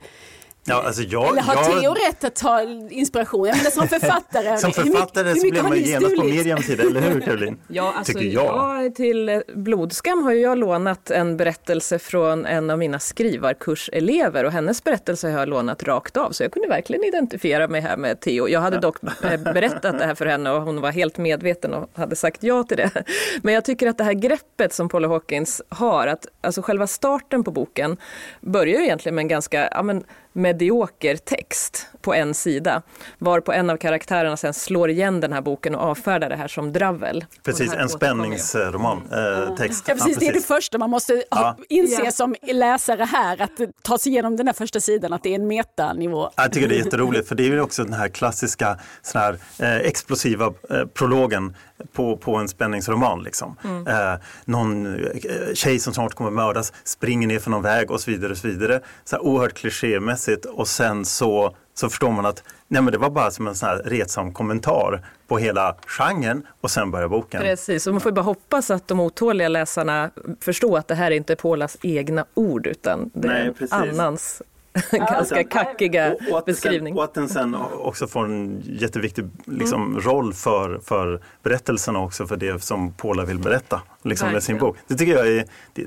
[0.65, 1.81] Ja, alltså jag, Eller har jag...
[1.81, 3.47] Theo rätt att ta inspiration?
[3.47, 4.57] Jag menar som författare.
[4.57, 7.57] som författare hur mycket, så blir man genast på Miriams sida, eller hur Caroline?
[7.67, 8.45] ja, alltså, Tycker jag.
[8.85, 8.95] jag.
[8.95, 15.29] Till Blodskam har jag lånat en berättelse från en av mina skrivarkurselever och hennes berättelse
[15.29, 18.47] har jag lånat rakt av så jag kunde verkligen identifiera mig här med Theo.
[18.47, 21.89] Jag hade dock eh, berättat det här för henne och hon var helt medveten och
[21.93, 22.91] hade sagt ja till det.
[23.41, 27.43] Men jag tycker att det här greppet som Paula Hawkins har, att alltså själva starten
[27.43, 27.97] på boken
[28.41, 32.81] börjar ju egentligen med en ganska ja, men, medioker text på en sida.
[33.17, 36.73] Varpå en av karaktärerna sen slår igen den här boken och avfärdar det här som
[36.73, 37.25] dravel.
[37.43, 39.85] Precis, en spänningsroman, äh, text.
[39.87, 41.57] Ja, precis, det är det första man måste ja.
[41.69, 42.11] inse ja.
[42.11, 45.47] som läsare här, att ta sig igenom den här första sidan, att det är en
[45.47, 46.29] metanivå.
[46.35, 49.37] Jag tycker det är jätteroligt, för det är ju också den här klassiska sån här,
[49.59, 51.55] eh, explosiva eh, prologen
[51.93, 53.23] på, på en spänningsroman.
[53.23, 53.55] Liksom.
[53.63, 53.87] Mm.
[53.87, 58.11] Eh, någon eh, tjej som snart kommer mördas springer ner för någon väg och så
[58.11, 58.31] vidare.
[58.31, 58.81] Och så vidare.
[59.03, 63.09] Så här oerhört klichémässigt och sen så, så förstår man att nej, men det var
[63.09, 67.41] bara som en sån här retsam kommentar på hela genren och sen börjar boken.
[67.41, 71.15] Precis, och man får bara hoppas att de otåliga läsarna förstår att det här är
[71.15, 74.41] inte Paulas egna ord utan det är nej, annans
[74.91, 76.93] ganska kackiga och, och beskrivning.
[76.93, 80.01] Sen, och att den sen också får en jätteviktig liksom, mm.
[80.01, 84.77] roll för, för berättelserna också, för det som Paula vill berätta liksom, med sin bok.
[84.87, 85.85] Det tycker jag är, det,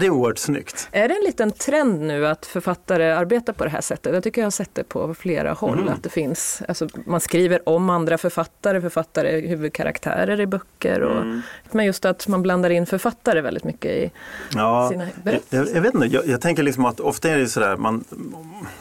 [0.00, 0.88] det är oerhört snyggt.
[0.92, 4.14] Är det en liten trend nu att författare arbetar på det här sättet?
[4.14, 5.78] Jag tycker jag har sett det på flera håll.
[5.78, 5.92] Mm.
[5.92, 11.00] Att det finns, alltså, man skriver om andra författare, författare är huvudkaraktärer i böcker.
[11.00, 11.42] Och, mm.
[11.70, 14.10] Men just att man blandar in författare väldigt mycket i
[14.54, 15.56] ja, sina berättelser.
[15.56, 18.04] Jag, jag, vet inte, jag, jag, tänker liksom att ofta är det sådär, man,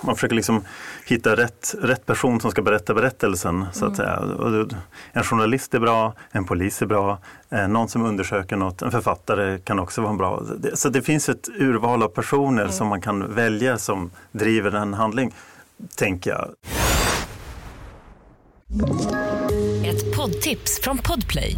[0.01, 0.65] man försöker liksom
[1.05, 3.65] hitta rätt, rätt person som ska berätta berättelsen.
[3.73, 4.69] Så att mm.
[4.69, 4.79] säga.
[5.11, 9.59] En journalist är bra, en polis är bra, eh, någon som undersöker något, en författare
[9.59, 10.43] kan också vara bra.
[10.73, 12.73] Så det finns ett urval av personer mm.
[12.73, 15.33] som man kan välja som driver en handling,
[15.95, 16.49] tänker jag.
[19.85, 21.57] Ett poddtips från Podplay.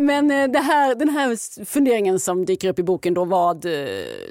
[0.00, 3.70] Men eh, det här, den här funderingen som dyker upp i boken då, vad, eh,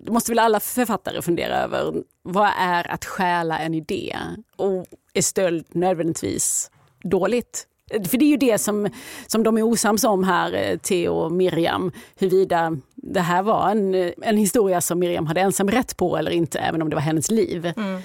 [0.03, 1.93] det måste väl alla författare fundera över.
[2.21, 4.17] Vad är att stjäla en idé?
[4.55, 6.71] Och är stöld nödvändigtvis
[7.03, 7.65] dåligt?
[7.91, 8.89] För det är ju det som,
[9.27, 14.13] som de är osams om här, eh, Theo och Miriam, huruvida det här var en,
[14.21, 17.31] en historia som Miriam hade ensam rätt på eller inte, även om det var hennes
[17.31, 17.73] liv.
[17.77, 18.01] Mm.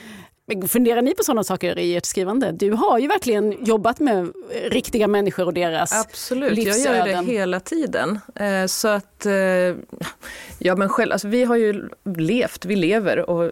[0.69, 2.53] Funderar ni på sådana saker i ert skrivande?
[2.53, 4.33] Du har ju verkligen jobbat med
[4.65, 6.97] riktiga människor och deras Absolut, livsöden.
[6.99, 8.19] jag gör det hela tiden.
[8.35, 9.33] Eh, så att, eh,
[10.59, 13.51] ja men själv, alltså vi har ju levt, vi lever och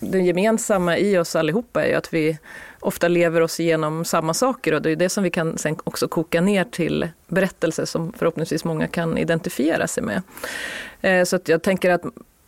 [0.00, 2.38] det gemensamma i oss allihopa är ju att vi
[2.80, 6.08] ofta lever oss igenom samma saker och det är det som vi kan sen också
[6.08, 10.22] koka ner till berättelser som förhoppningsvis många kan identifiera sig med.
[11.00, 12.02] Eh, så att jag tänker att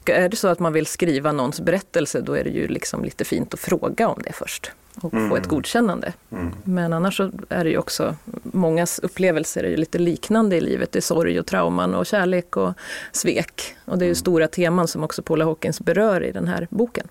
[0.09, 3.25] är det så att man vill skriva någons berättelse då är det ju liksom lite
[3.25, 5.29] fint att fråga om det först och mm.
[5.29, 6.12] få ett godkännande.
[6.33, 6.55] Mm.
[6.64, 10.93] Men annars så är det ju också, mångas upplevelser är ju lite liknande i livet.
[10.93, 12.73] Det är sorg och trauman och kärlek och
[13.12, 13.77] svek.
[13.85, 14.14] Och det är ju mm.
[14.14, 17.09] stora teman som också Paula Hawkins berör i den här boken.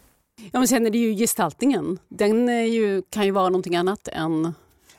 [0.52, 2.00] Ja men sen är det ju gestaltningen.
[2.10, 4.54] Den ju, kan ju vara någonting annat än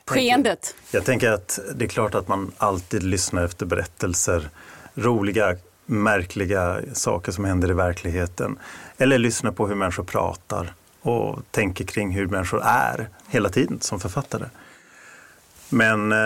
[0.05, 0.75] skeendet.
[0.91, 4.49] Jag tänker att det är klart att man alltid lyssnar efter berättelser,
[4.93, 8.57] roliga märkliga saker som händer i verkligheten.
[8.97, 13.99] Eller lyssna på hur människor pratar och tänker kring hur människor är hela tiden som
[13.99, 14.45] författare.
[15.69, 16.17] Men eh,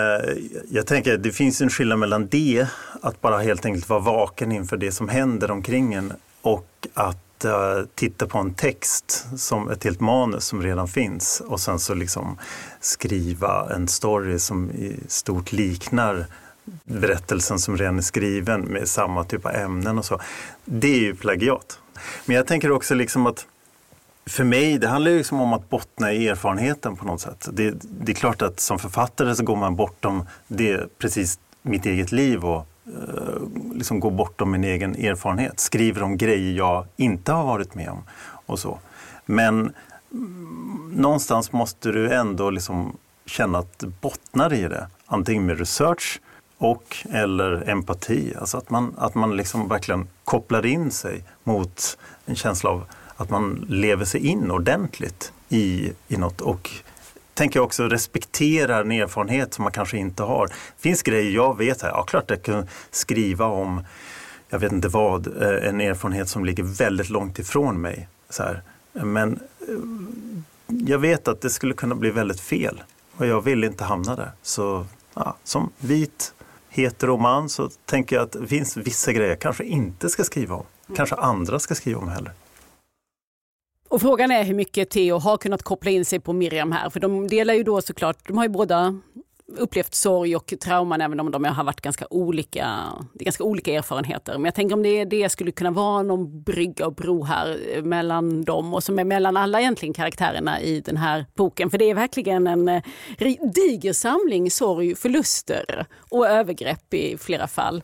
[0.70, 2.66] jag tänker att det finns en skillnad mellan det,
[3.02, 7.82] att bara helt enkelt vara vaken inför det som händer omkring en och att eh,
[7.94, 12.38] titta på en text som ett helt manus som redan finns och sen så liksom
[12.80, 16.26] skriva en story som i stort liknar
[16.84, 20.20] berättelsen som redan är skriven med samma typ av ämnen och så.
[20.64, 21.78] Det är ju plagiat.
[22.26, 23.46] Men jag tänker också liksom att
[24.26, 27.48] för mig, det handlar ju liksom om att bottna i erfarenheten på något sätt.
[27.52, 32.12] Det, det, är klart att som författare så går man bortom det, precis mitt eget
[32.12, 35.60] liv och eh, liksom går bortom min egen erfarenhet.
[35.60, 38.02] Skriver om grejer jag inte har varit med om
[38.46, 38.78] och så.
[39.26, 39.72] Men
[40.12, 44.86] mm, någonstans måste du ändå liksom känna att du bottnar i det.
[45.06, 46.20] Antingen med research
[46.60, 48.34] och eller empati.
[48.40, 52.84] Alltså att man, att man liksom verkligen kopplar in sig mot en känsla av
[53.16, 56.70] att man lever sig in ordentligt i, i något och
[57.34, 60.46] tänker också respekterar en erfarenhet som man kanske inte har.
[60.46, 63.84] Det finns grejer jag vet, här, ja klart jag kan skriva om,
[64.48, 68.08] jag vet inte vad, eh, en erfarenhet som ligger väldigt långt ifrån mig.
[68.30, 68.62] Så här.
[68.92, 69.74] Men eh,
[70.86, 72.82] jag vet att det skulle kunna bli väldigt fel
[73.16, 74.30] och jag vill inte hamna där.
[74.42, 76.34] Så ja, som vit
[76.70, 80.64] heteroman så tänker jag att det finns vissa grejer jag kanske inte ska skriva om.
[80.96, 82.32] Kanske andra ska skriva om heller.
[83.88, 86.90] Och frågan är hur mycket Theo har kunnat koppla in sig på Miriam här.
[86.90, 89.00] För de delar ju då såklart, de har ju båda
[89.58, 92.66] upplevt sorg och trauman även om de har varit ganska olika,
[93.14, 94.32] det är ganska olika erfarenheter.
[94.32, 97.82] Men jag tänker om det, det skulle kunna vara någon brygga och bro här eh,
[97.82, 101.70] mellan dem och som är mellan alla egentligen karaktärerna i den här boken.
[101.70, 102.82] För det är verkligen en eh,
[103.54, 107.82] diger samling sorg, förluster och övergrepp i flera fall.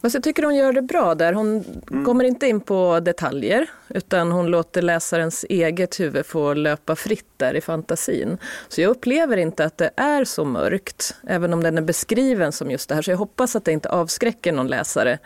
[0.00, 1.32] Men jag tycker hon gör det bra där.
[1.32, 2.04] Hon mm.
[2.04, 7.54] kommer inte in på detaljer utan hon låter läsarens eget huvud få löpa fritt där
[7.54, 8.38] i fantasin.
[8.68, 12.70] Så jag upplever inte att det är så mörkt, även om den är beskriven som
[12.70, 13.02] just det här.
[13.02, 15.18] Så jag hoppas att det inte avskräcker någon läsare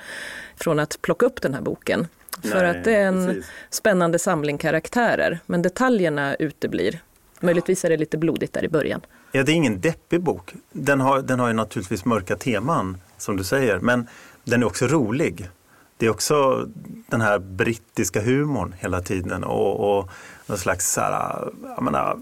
[0.56, 2.06] från att plocka upp den här boken.
[2.42, 3.46] Nej, För att det är en precis.
[3.70, 7.00] spännande samling karaktärer, men detaljerna uteblir.
[7.40, 9.00] Möjligtvis är det lite blodigt där i början.
[9.32, 10.54] Ja, det är ingen deppig bok.
[10.72, 13.78] Den har, den har ju naturligtvis mörka teman, som du säger.
[13.78, 14.06] Men
[14.44, 15.48] den är också rolig.
[15.96, 16.68] Det är också
[17.06, 20.10] den här brittiska humorn hela tiden och, och
[20.46, 22.18] någon slags så här, jag menar,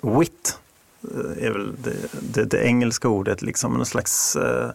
[0.00, 0.58] wit
[1.02, 4.70] eh, är väl det, det, det engelska ordet, liksom någon slags eh,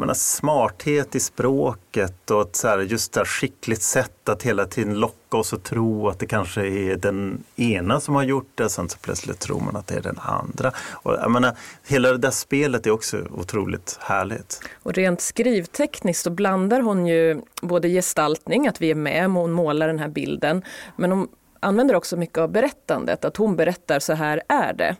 [0.00, 4.94] menar, smarthet i språket och ett så här, just det skickligt sätt att hela tiden
[4.94, 8.88] locka oss att tro att det kanske är den ena som har gjort det, sen
[8.88, 10.72] så plötsligt tror man att det är den andra.
[10.90, 11.56] Och, jag menar,
[11.86, 14.60] hela det där spelet är också otroligt härligt.
[14.82, 19.86] Och rent skrivtekniskt så blandar hon ju både gestaltning, att vi är med, hon målar
[19.86, 20.64] den här bilden,
[20.96, 21.28] men hon
[21.60, 24.96] använder också mycket av berättandet, att hon berättar så här är det.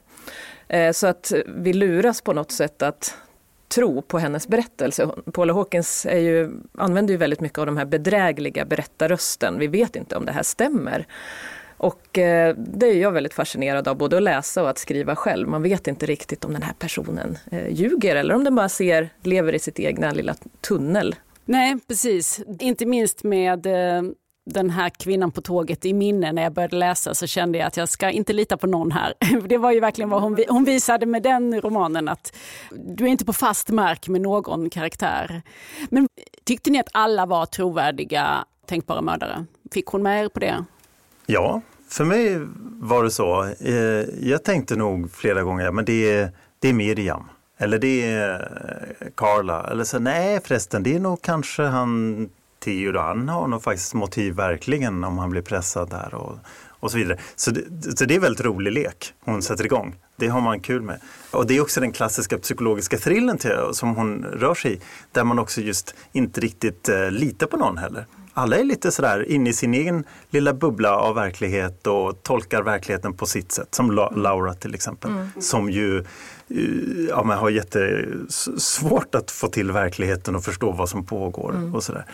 [0.69, 3.15] Eh, så att vi luras på något sätt att
[3.69, 5.09] tro på hennes berättelse.
[5.33, 9.59] Paula Hawkins är ju, använder ju väldigt mycket av de här bedrägliga berättarrösten.
[9.59, 11.07] Vi vet inte om det här stämmer.
[11.77, 15.49] Och eh, det är jag väldigt fascinerad av, både att läsa och att skriva själv.
[15.49, 19.09] Man vet inte riktigt om den här personen eh, ljuger eller om den bara ser,
[19.23, 21.15] lever i sitt egna lilla tunnel.
[21.45, 22.41] Nej, precis.
[22.59, 24.03] Inte minst med eh,
[24.47, 27.77] den här kvinnan på tåget i minne när jag började läsa så kände jag att
[27.77, 29.15] jag ska inte lita på någon här.
[29.49, 32.37] Det var ju verkligen vad hon, hon visade med den romanen att
[32.71, 35.43] du är inte på fast mark med någon karaktär.
[35.91, 36.09] Men
[36.45, 39.45] tyckte ni att alla var trovärdiga tänkbara mördare?
[39.73, 40.65] Fick hon med er på det?
[41.27, 42.39] Ja, för mig
[42.81, 43.45] var det så.
[43.61, 43.75] Eh,
[44.29, 47.25] jag tänkte nog flera gånger, men det är, det är Miriam.
[47.59, 48.49] Eller det är
[49.15, 49.71] Carla.
[49.71, 52.29] Eller så nej förresten, det är nog kanske han
[52.67, 56.39] Theo han har nog faktiskt motiv verkligen om han blir pressad där och,
[56.81, 57.19] och så vidare.
[57.37, 59.95] Så det, så det är väldigt rolig lek hon sätter igång.
[60.17, 61.01] Det har man kul med.
[61.31, 64.81] Och det är också den klassiska psykologiska thrillen till, som hon rör sig i.
[65.13, 68.07] Där man också just inte riktigt eh, litar på någon heller.
[68.35, 73.13] Alla är lite sådär inne i sin egen lilla bubbla av verklighet och tolkar verkligheten
[73.13, 73.75] på sitt sätt.
[73.75, 75.11] Som Laura till exempel.
[75.11, 75.29] Mm.
[75.41, 76.05] Som ju eh,
[77.09, 81.55] ja, har jättesvårt att få till verkligheten och förstå vad som pågår.
[81.55, 81.75] Mm.
[81.75, 82.05] och sådär.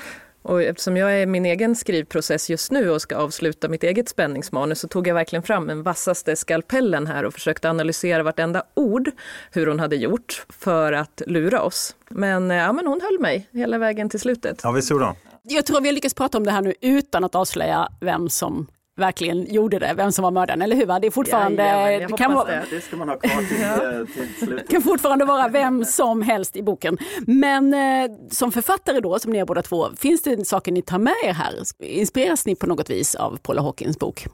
[0.42, 4.08] Och eftersom jag är i min egen skrivprocess just nu och ska avsluta mitt eget
[4.08, 9.10] spänningsmanus så tog jag verkligen fram den vassaste skalpellen här och försökte analysera vartenda ord
[9.50, 11.96] hur hon hade gjort för att lura oss.
[12.08, 14.60] Men, eh, ja, men hon höll mig hela vägen till slutet.
[14.62, 15.14] Ja, visst gjorde hon.
[15.42, 18.66] Jag tror vi har lyckats prata om det här nu utan att avslöja vem som
[18.96, 20.86] verkligen gjorde det, vem som var mördaren, eller hur?
[21.00, 21.62] Det är fortfarande...
[21.62, 22.64] Jajamän, det, kan vara, det.
[22.70, 24.70] det ska man ha kvar till, till slutet.
[24.70, 26.98] kan fortfarande vara vem som helst i boken.
[27.26, 30.98] Men eh, som författare då, som ni är båda två, finns det saker ni tar
[30.98, 31.54] med er här?
[31.78, 34.26] Inspireras ni på något vis av Paula Hawkins bok?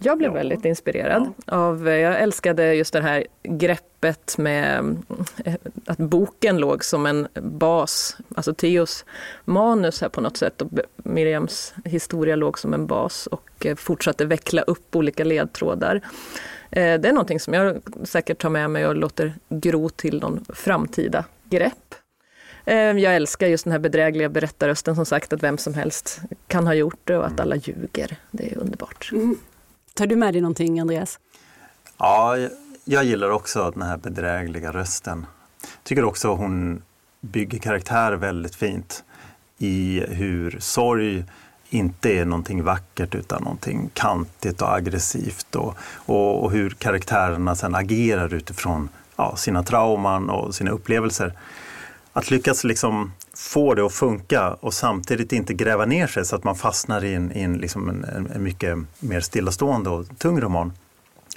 [0.00, 0.34] Jag blev ja.
[0.34, 1.56] väldigt inspirerad ja.
[1.56, 4.96] av, jag älskade just det här greppet med
[5.44, 5.54] eh,
[5.86, 9.04] att boken låg som en bas, alltså Theos
[9.44, 14.24] manus här på något sätt och Miriams historia låg som en bas och eh, fortsatte
[14.24, 15.94] veckla upp olika ledtrådar.
[16.70, 20.44] Eh, det är någonting som jag säkert tar med mig och låter gro till någon
[20.48, 21.94] framtida grepp.
[22.64, 26.74] Jag älskar just den här bedrägliga berättarrösten som sagt att vem som helst kan ha
[26.74, 28.16] gjort det och att alla ljuger.
[28.30, 29.10] Det är underbart.
[29.12, 29.36] Mm.
[29.98, 31.18] Tar du med dig någonting Andreas?
[31.98, 32.36] Ja,
[32.84, 35.26] jag gillar också den här bedrägliga rösten.
[35.82, 36.82] Tycker också hon
[37.20, 39.04] bygger karaktär väldigt fint
[39.58, 41.24] i hur sorg
[41.68, 47.74] inte är någonting vackert utan någonting kantigt och aggressivt och, och, och hur karaktärerna sen
[47.74, 51.32] agerar utifrån ja, sina trauman och sina upplevelser.
[52.12, 56.44] Att lyckas liksom få det att funka och samtidigt inte gräva ner sig så att
[56.44, 60.72] man fastnar i en, i en, liksom en, en mycket mer stillastående och tung roman.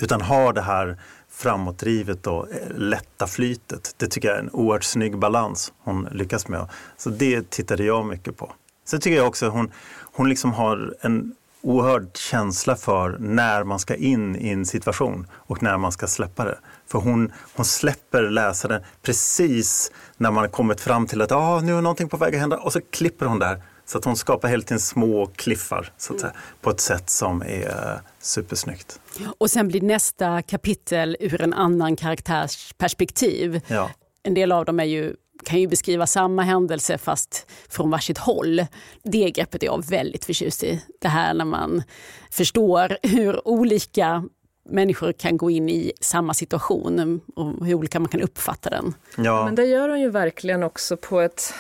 [0.02, 0.98] Utan ha det här
[1.30, 3.96] framåtdrivet och eh, lätta flytet.
[3.98, 6.68] Det tycker jag är en oerhört snygg balans hon lyckas med.
[6.98, 8.52] Så det tittade jag mycket på.
[8.86, 9.72] Sen tycker jag också att hon,
[10.14, 15.64] hon liksom har en oerhörd känsla för när man ska in i en situation och
[15.64, 16.58] när man ska släppa det.
[16.88, 21.78] För hon, hon släpper läsaren precis när man har kommit fram till att ah, nu
[21.78, 23.62] är någonting på väg att hända och så klipper hon där.
[23.86, 27.42] Så att hon skapar hela tiden små kliffar så att säga, på ett sätt som
[27.42, 29.00] är supersnyggt.
[29.38, 33.62] Och sen blir nästa kapitel ur en annan karaktärs perspektiv.
[33.68, 33.90] Ja.
[34.24, 38.66] En del av dem är ju kan ju beskriva samma händelse fast från varsitt håll.
[39.04, 40.84] Det greppet är jag väldigt förtjust i.
[41.00, 41.84] Det här när man
[42.32, 44.24] förstår hur olika
[44.70, 48.94] människor kan gå in i samma situation och hur olika man kan uppfatta den.
[49.18, 49.46] Ja.
[49.46, 51.54] Men det gör hon ju verkligen också på ett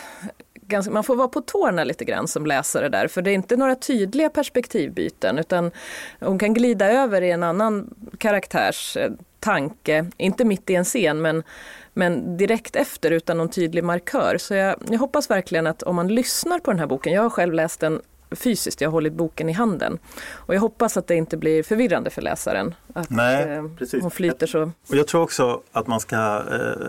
[0.71, 3.57] ganska, man får vara på tårna lite grann som läsare där, för det är inte
[3.57, 5.71] några tydliga perspektivbyten utan
[6.19, 11.21] hon kan glida över i en annan karaktärs eh, tanke, inte mitt i en scen
[11.21, 11.43] men,
[11.93, 14.37] men direkt efter utan någon tydlig markör.
[14.37, 17.29] Så jag, jag hoppas verkligen att om man lyssnar på den här boken, jag har
[17.29, 18.01] själv läst den
[18.31, 19.99] fysiskt, jag har hållit boken i handen.
[20.31, 22.75] Och jag hoppas att det inte blir förvirrande för läsaren.
[22.93, 24.01] Att Nej, eh, precis.
[24.01, 24.61] hon flyter så.
[24.61, 26.87] Och jag tror också att man ska eh,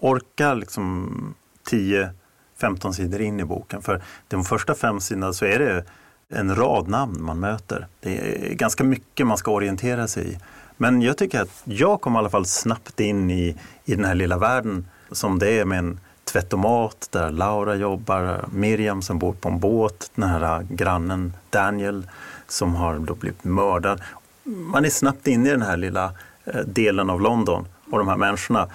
[0.00, 1.34] orka liksom
[1.70, 3.82] 10-15 sidor in i boken.
[3.82, 5.84] För de första fem sidorna så är det
[6.32, 7.86] en rad namn man möter.
[8.00, 10.38] Det är ganska mycket man ska orientera sig i.
[10.76, 14.14] Men jag tycker att jag kom i alla fall snabbt in i, i den här
[14.14, 19.48] lilla världen som det är med en tvättomat där Laura jobbar, Miriam som bor på
[19.48, 22.06] en båt, den här grannen Daniel
[22.48, 24.00] som har då blivit mördad.
[24.44, 26.12] Man är snabbt inne i den här lilla
[26.44, 28.68] eh, delen av London och de här människorna.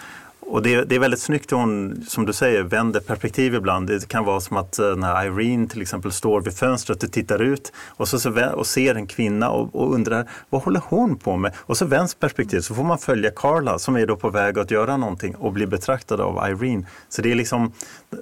[0.49, 3.87] Och det, det, är väldigt snyggt hur hon, som du säger, vänder perspektiv ibland.
[3.87, 7.41] Det kan vara som att eh, när Irene till exempel står vid fönstret och tittar
[7.41, 11.37] ut och, så, så, och ser en kvinna och, och, undrar vad håller hon på
[11.37, 11.53] med?
[11.57, 14.71] Och så vänds perspektivet så får man följa Carla som är då på väg att
[14.71, 16.85] göra någonting och bli betraktad av Irene.
[17.09, 17.71] Så det är liksom,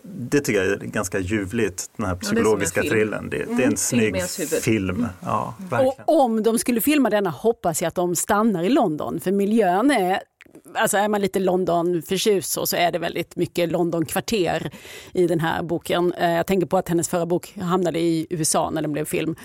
[0.04, 3.30] det tycker jag är ganska ljuvligt, den här psykologiska ja, thrillern.
[3.30, 4.24] Det, det, är en mm, snygg
[4.62, 5.08] film.
[5.20, 5.54] Ja,
[6.06, 9.92] och om de skulle filma denna hoppas jag att de stannar i London för miljön
[9.92, 10.20] är
[10.74, 14.72] alltså är man lite London-förtjust så, så är det väldigt mycket London-kvarter
[15.14, 16.14] i den här boken.
[16.14, 19.36] Eh, jag tänker på att hennes förra bok hamnade i USA när den blev film,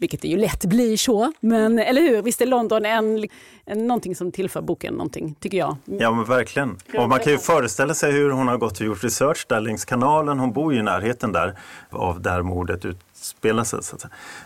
[0.00, 1.32] vilket det ju lätt blir så.
[1.40, 3.28] Men eller hur, visst är London en,
[3.64, 5.76] en, någonting som tillför boken någonting, tycker jag.
[5.84, 6.78] Ja men verkligen.
[6.94, 9.84] Och man kan ju föreställa sig hur hon har gått och gjort research där längs
[9.84, 10.38] kanalen.
[10.38, 11.58] Hon bor ju i närheten där
[11.90, 13.82] av där mordet ut, utspelar sig.
[13.82, 13.96] Så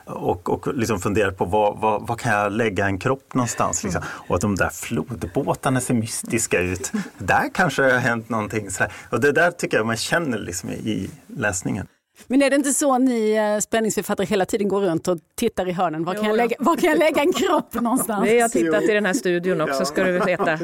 [0.05, 3.85] och och liksom fundera på var, var, var, kan jag lägga en kropp någonstans?
[3.85, 4.03] Liksom.
[4.29, 6.93] Och att de där flodbåtarna ser mystiska ut.
[7.19, 8.71] där kanske det har hänt någonting.
[8.71, 11.87] Så Och det där tycker jag man känner liksom i läsningen.
[12.27, 15.73] Men är det inte så ni eh, spänningsförfattare hela tiden går runt och tittar i
[15.73, 16.05] hörnen?
[16.05, 18.29] Var kan, jag, lägga, var kan jag lägga en kropp någonstans?
[18.29, 20.45] Vi har tittat i den här studion också ska du veta.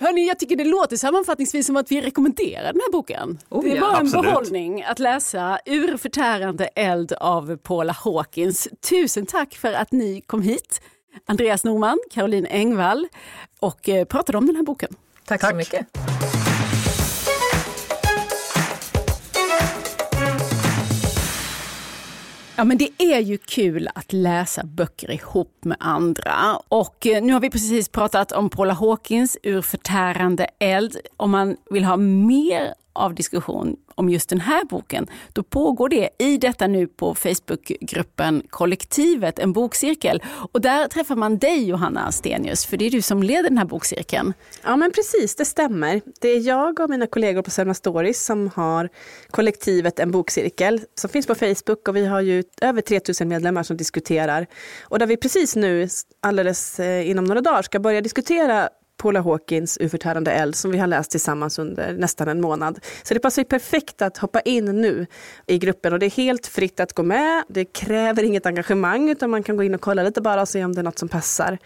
[0.00, 3.38] Hörni, jag tycker det låter sammanfattningsvis som att vi rekommenderar den här boken.
[3.48, 3.96] Oh, det var ja.
[4.00, 4.24] en Absolut.
[4.24, 8.68] behållning att läsa Ur förtärande eld av Paula Hawkins.
[8.90, 10.80] Tusen tack för att ni kom hit.
[11.26, 13.08] Andreas Norman, Caroline Engvall
[13.60, 14.94] och eh, pratade om den här boken.
[15.24, 15.50] Tack, tack.
[15.50, 15.86] så mycket.
[22.58, 26.56] Ja, men det är ju kul att läsa böcker ihop med andra.
[26.68, 30.96] Och eh, nu har vi precis pratat om Paula Hawkins ur Förtärande eld.
[31.16, 36.08] Om man vill ha mer av diskussion om just den här boken, då pågår det
[36.18, 40.22] i detta nu på Facebookgruppen Kollektivet, en bokcirkel.
[40.52, 43.64] Och där träffar man dig Johanna Stenius, för det är du som leder den här
[43.64, 44.32] bokcirkeln.
[44.62, 46.00] Ja men precis, det stämmer.
[46.20, 48.88] Det är jag och mina kollegor på Selma Stories som har
[49.30, 53.76] kollektivet En bokcirkel som finns på Facebook och vi har ju över 3000 medlemmar som
[53.76, 54.46] diskuterar.
[54.82, 55.88] Och där vi precis nu,
[56.20, 60.86] alldeles eh, inom några dagar, ska börja diskutera Paula Hawkins Uförtärande eld som vi har
[60.86, 62.78] läst tillsammans under nästan en månad.
[63.02, 65.06] Så det passar ju perfekt att hoppa in nu
[65.46, 67.44] i gruppen och det är helt fritt att gå med.
[67.48, 70.64] Det kräver inget engagemang utan man kan gå in och kolla lite bara och se
[70.64, 71.58] om det är något som passar.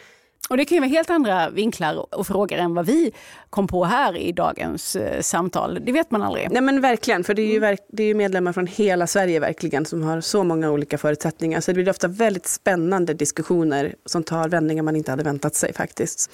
[0.49, 3.12] Och det kan ju vara helt andra vinklar och frågor än vad vi
[3.51, 5.78] kom på här i dagens eh, samtal.
[5.85, 6.51] Det vet man aldrig.
[6.51, 9.85] Nej men verkligen, för det är ju, verk, det är medlemmar från hela Sverige verkligen
[9.85, 11.61] som har så många olika förutsättningar.
[11.61, 15.72] Så det blir ofta väldigt spännande diskussioner som tar vändningar man inte hade väntat sig
[15.72, 16.31] faktiskt.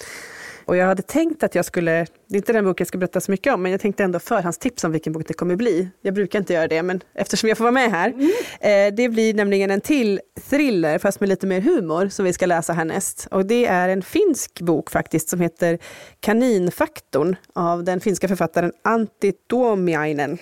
[0.67, 3.21] Och jag hade tänkt att jag skulle, det är inte den boken jag ska berätta
[3.21, 5.89] så mycket om, men jag tänkte ändå förhandstips om vilken bok det kommer bli.
[6.03, 8.09] Jag brukar inte göra det, men eftersom jag får vara med här.
[8.09, 8.31] Mm.
[8.61, 12.47] Eh, det blir nämligen en till thriller, fast med lite mer humor, som vi ska
[12.47, 13.29] läsa härnäst.
[13.31, 15.79] Och det är en finsk bok faktiskt, som heter
[16.21, 20.39] Kaninfaktorn av den finska författaren Antti Tuomiainen.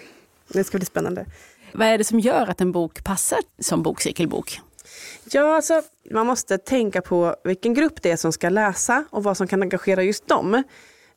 [0.48, 1.26] Det ska bli spännande.
[1.72, 4.60] Vad är det som gör att en bok passar som bokcirkelbok?
[5.30, 9.36] Ja, alltså, man måste tänka på vilken grupp det är som ska läsa och vad
[9.36, 10.62] som kan engagera just dem.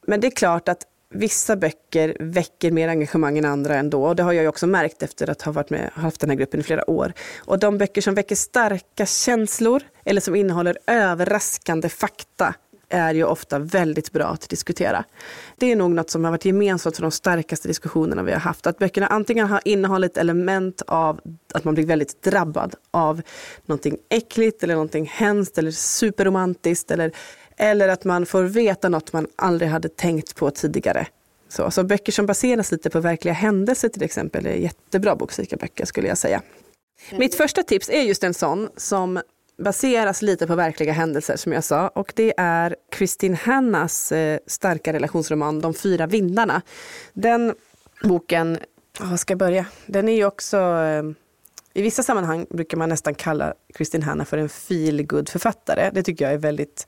[0.07, 4.05] Men det är klart att vissa böcker väcker mer engagemang än andra ändå.
[4.05, 6.59] Och det har jag också märkt efter att ha varit med, haft den här gruppen
[6.59, 7.13] i flera år.
[7.37, 12.53] Och de böcker som väcker starka känslor eller som innehåller överraskande fakta
[12.89, 15.03] är ju ofta väldigt bra att diskutera.
[15.57, 18.67] Det är nog något som har varit gemensamt för de starkaste diskussionerna vi har haft.
[18.67, 21.19] Att böckerna antingen har innehållit element av
[21.53, 23.21] att man blir väldigt drabbad av
[23.65, 27.11] någonting äckligt eller någonting hemskt eller superromantiskt eller,
[27.57, 31.07] eller att man får veta något man aldrig hade tänkt på tidigare.
[31.49, 36.07] Så, så böcker som baseras lite på verkliga händelser till exempel är jättebra böcker skulle
[36.07, 36.41] jag säga.
[37.11, 39.19] Mitt första tips är just en sån som
[39.57, 44.93] baseras lite på verkliga händelser som jag sa och det är Kristin Hannas eh, starka
[44.93, 46.61] relationsroman De fyra vindarna.
[47.13, 47.55] Den
[48.03, 48.57] boken,
[48.99, 49.65] var ska jag börja?
[49.85, 51.03] Den är ju också eh,
[51.73, 55.89] i vissa sammanhang brukar man nästan kalla Kristin Hanna för en feelgood författare.
[55.93, 56.87] Det tycker jag är väldigt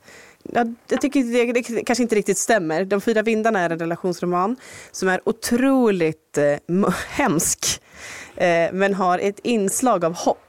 [0.87, 2.85] jag tycker det, det, kanske inte riktigt stämmer.
[2.85, 4.55] De fyra vindarna är en relationsroman
[4.91, 7.81] som är otroligt eh, hemsk.
[8.35, 10.48] Eh, men har ett inslag av hopp.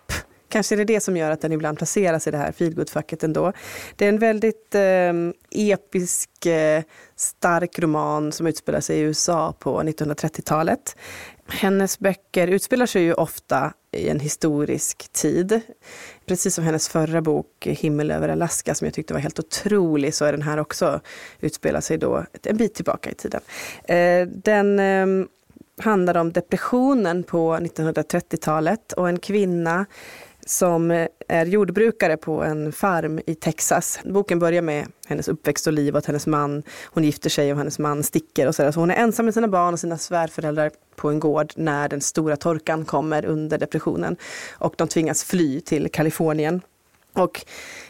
[0.51, 3.53] Kanske är det det som gör att den ibland placeras i det här feelgood-facket ändå.
[3.97, 5.13] Det är en väldigt eh,
[5.51, 6.83] episk, eh,
[7.17, 10.97] stark roman som utspelar sig i USA på 1930-talet.
[11.49, 15.61] Hennes böcker utspelar sig ju ofta i en historisk tid.
[16.27, 20.25] Precis som hennes förra bok Himmel över Alaska som jag tyckte var helt otrolig så
[20.25, 21.01] är den här också
[21.41, 23.41] utspelar sig då en bit tillbaka i tiden.
[23.85, 25.29] Eh, den ehm,
[25.81, 29.87] handlar om depressionen på 1930-talet och en kvinna
[30.47, 34.01] som är jordbrukare på en farm i Texas.
[34.05, 37.59] Boken börjar med hennes uppväxt och liv och att hennes man, hon gifter sig och
[37.59, 38.73] hennes man sticker och sådär.
[38.73, 42.01] så hon är ensam med sina barn och sina svärföräldrar på en gård när den
[42.01, 44.17] stora torkan kommer under depressionen.
[44.53, 46.61] Och de tvingas fly till Kalifornien.
[47.13, 47.47] Och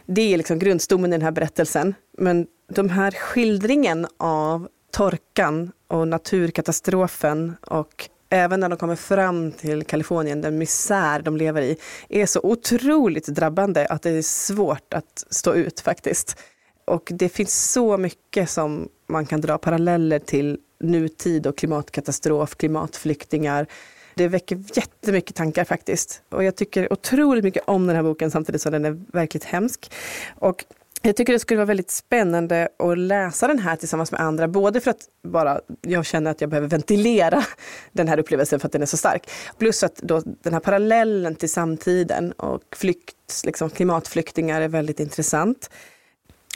[0.07, 1.95] det är liksom grundstommen i den här berättelsen.
[2.19, 9.85] Men de här skildringen av torkan och naturkatastrofen och även när de kommer fram till
[9.85, 11.76] Kalifornien, den misär de lever i,
[12.09, 16.37] är så otroligt drabbande att det är svårt att stå ut faktiskt.
[16.85, 23.66] Och det finns så mycket som man kan dra paralleller till nutid och klimatkatastrof, klimatflyktingar.
[24.14, 26.22] Det väcker jättemycket tankar faktiskt.
[26.28, 29.93] Och jag tycker otroligt mycket om den här boken samtidigt som den är verkligt hemsk.
[30.35, 30.64] Och
[31.03, 34.81] jag tycker det skulle vara väldigt spännande att läsa den här tillsammans med andra, både
[34.81, 37.45] för att bara jag känner att jag behöver ventilera
[37.93, 39.31] den här upplevelsen för att den är så stark.
[39.59, 45.71] Plus att då den här parallellen till samtiden och flykt, liksom klimatflyktingar är väldigt intressant.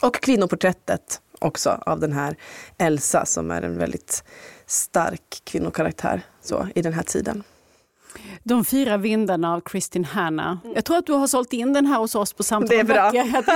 [0.02, 2.36] Och kvinnoporträttet också av den här
[2.78, 4.24] Elsa som är en väldigt
[4.66, 7.42] stark kvinnokaraktär så, i den här tiden.
[8.42, 10.58] De fyra vindarna av Kristin Hanna.
[10.64, 10.74] Mm.
[10.74, 13.02] Jag tror att du har sålt in den här hos oss på Samtal är bra.
[13.38, 13.48] Att,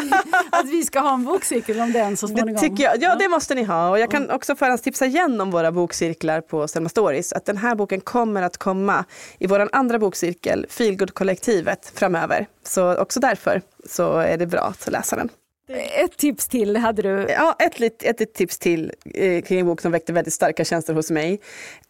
[0.61, 2.54] att, vi ska ha en bokcirkel om den så småningom.
[2.54, 3.02] Det tycker jag.
[3.02, 3.90] Ja, det måste ni ha.
[3.90, 7.32] Och jag kan också förhandstipsa igen om våra bokcirklar på Selma Stories.
[7.32, 9.04] Att den här boken kommer att komma
[9.38, 12.46] i vår andra bokcirkel, Feelgood-kollektivet, framöver.
[12.62, 15.28] Så också därför så är det bra att läsa den.
[15.68, 17.26] Ett tips till hade du?
[17.28, 20.94] Ja, ett, ett, ett tips till eh, kring en bok som väckte väldigt starka känslor
[20.94, 21.40] hos mig.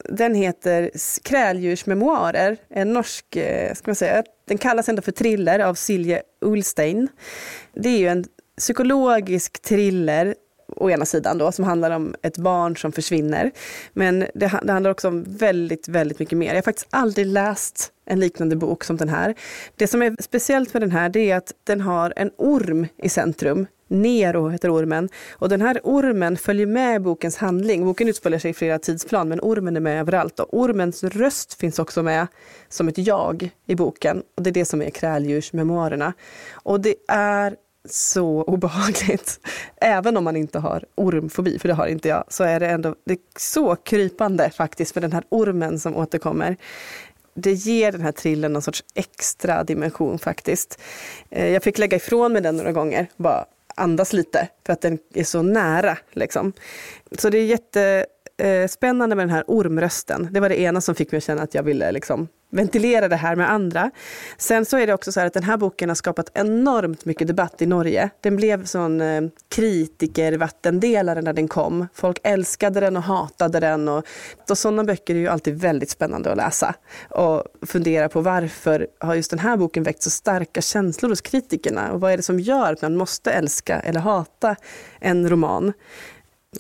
[0.05, 0.91] Den heter
[1.23, 7.09] Kräldjursmemoarer, en norsk, eh, ska man säga, den kallas ändå för thriller av Silje Ulstein.
[7.75, 8.25] Det är ju en
[8.59, 10.35] psykologisk thriller
[10.77, 13.51] å ena sidan då, som handlar om ett barn som försvinner.
[13.93, 16.49] Men det, det handlar också om väldigt, väldigt mycket mer.
[16.49, 19.35] Jag har faktiskt aldrig läst en liknande bok som den här.
[19.77, 23.09] Det som är speciellt med den här det är att den har en orm i
[23.09, 23.67] centrum.
[23.91, 25.09] Nero heter ormen.
[25.31, 27.85] Och den här ormen följer med bokens handling.
[27.85, 30.41] Boken utspelar sig i flera tidsplan men ormen är med överallt.
[30.41, 32.27] Och ormens röst finns också med
[32.69, 34.23] som ett jag i boken.
[34.37, 36.13] Och Det är det som är kräldjursmemoarerna.
[36.53, 37.57] Och det är
[37.93, 39.41] så obehagligt.
[39.77, 42.95] Även om man inte har ormfobi, för det har inte jag, så är det ändå
[43.05, 46.57] det är så krypande faktiskt för den här ormen som återkommer
[47.43, 50.81] det ger den här trillen någon sorts extra dimension faktiskt.
[51.31, 54.99] Eh, jag fick lägga ifrån mig den några gånger, bara andas lite, för att den
[55.15, 55.99] är så nära.
[56.13, 56.53] Liksom.
[57.19, 60.29] Så det är jättespännande eh, med den här ormrösten.
[60.31, 63.17] Det var det ena som fick mig att känna att jag ville liksom ventilera det
[63.17, 63.91] här med andra.
[64.37, 67.63] Sen så är det också så att den här boken har skapat enormt mycket debatt
[67.63, 68.11] i Norge.
[68.21, 71.89] Den blev sån eh, kritikervattendelare när den kom.
[71.95, 73.89] Folk älskade den och hatade den.
[73.89, 74.07] Och,
[74.51, 76.75] och sådana böcker är ju alltid väldigt spännande att läsa.
[77.11, 81.93] Och fundera på varför har just den här boken väckt så starka känslor hos kritikerna?
[81.93, 84.57] Och vad är det som gör att man måste älska eller hata
[85.01, 85.73] en roman?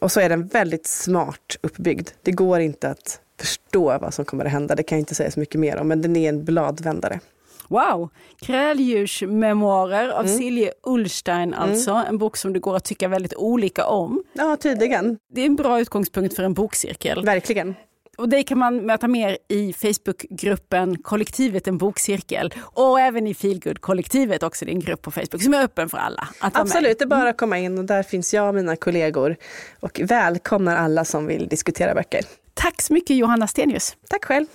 [0.01, 2.09] Och så är den väldigt smart uppbyggd.
[2.22, 4.74] Det går inte att förstå vad som kommer att hända.
[4.74, 7.20] Det kan jag inte säga så mycket mer om, men den är en bladvändare.
[7.68, 8.09] Wow!
[8.41, 10.39] Kräldjursmemoarer av mm.
[10.39, 11.91] Silje Ullstein alltså.
[11.91, 12.07] Mm.
[12.07, 14.22] En bok som det går att tycka väldigt olika om.
[14.32, 15.18] Ja, tydligen.
[15.32, 17.24] Det är en bra utgångspunkt för en bokcirkel.
[17.24, 17.74] Verkligen.
[18.18, 22.55] Och det kan man möta mer i Facebookgruppen Kollektivet en bokcirkel.
[22.61, 24.64] Och även i Feelgood-kollektivet också.
[24.64, 26.28] Det är en grupp på Facebook som är öppen för alla.
[26.41, 29.36] Absolut, det är bara att komma in och där finns jag och mina kollegor.
[29.80, 32.24] Och välkomnar alla som vill diskutera böcker.
[32.59, 33.96] Tack så mycket Johanna Stenius.
[34.09, 34.46] Tack själv.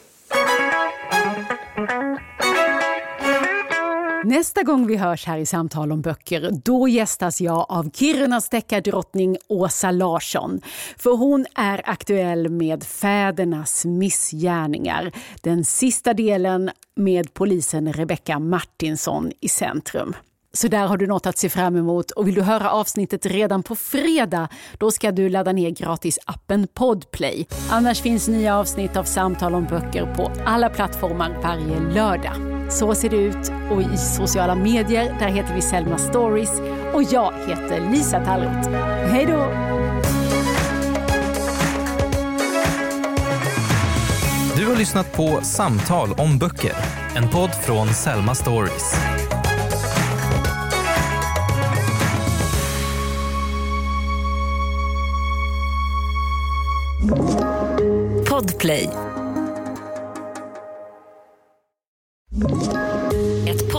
[4.25, 9.37] Nästa gång vi hörs här i Samtal om böcker, då gästas jag av Kirunas deckardrottning
[9.47, 10.61] Åsa Larsson.
[10.97, 15.11] För hon är aktuell med Fädernas missgärningar.
[15.41, 20.15] Den sista delen med polisen Rebecka Martinsson i centrum.
[20.57, 22.11] Så där har du något att se fram emot.
[22.11, 24.47] Och vill du höra avsnittet redan på fredag,
[24.77, 27.47] då ska du ladda ner gratis-appen Podplay.
[27.69, 32.33] Annars finns nya avsnitt av Samtal om böcker på alla plattformar varje lördag.
[32.71, 33.51] Så ser det ut.
[33.71, 36.59] Och i sociala medier, där heter vi Selma Stories.
[36.93, 38.69] Och jag heter Lisa Tallroth.
[39.11, 39.73] Hej då!
[44.57, 46.73] Du har lyssnat på Samtal om böcker,
[47.15, 48.95] en podd från Selma Stories.
[58.23, 58.87] Podplay.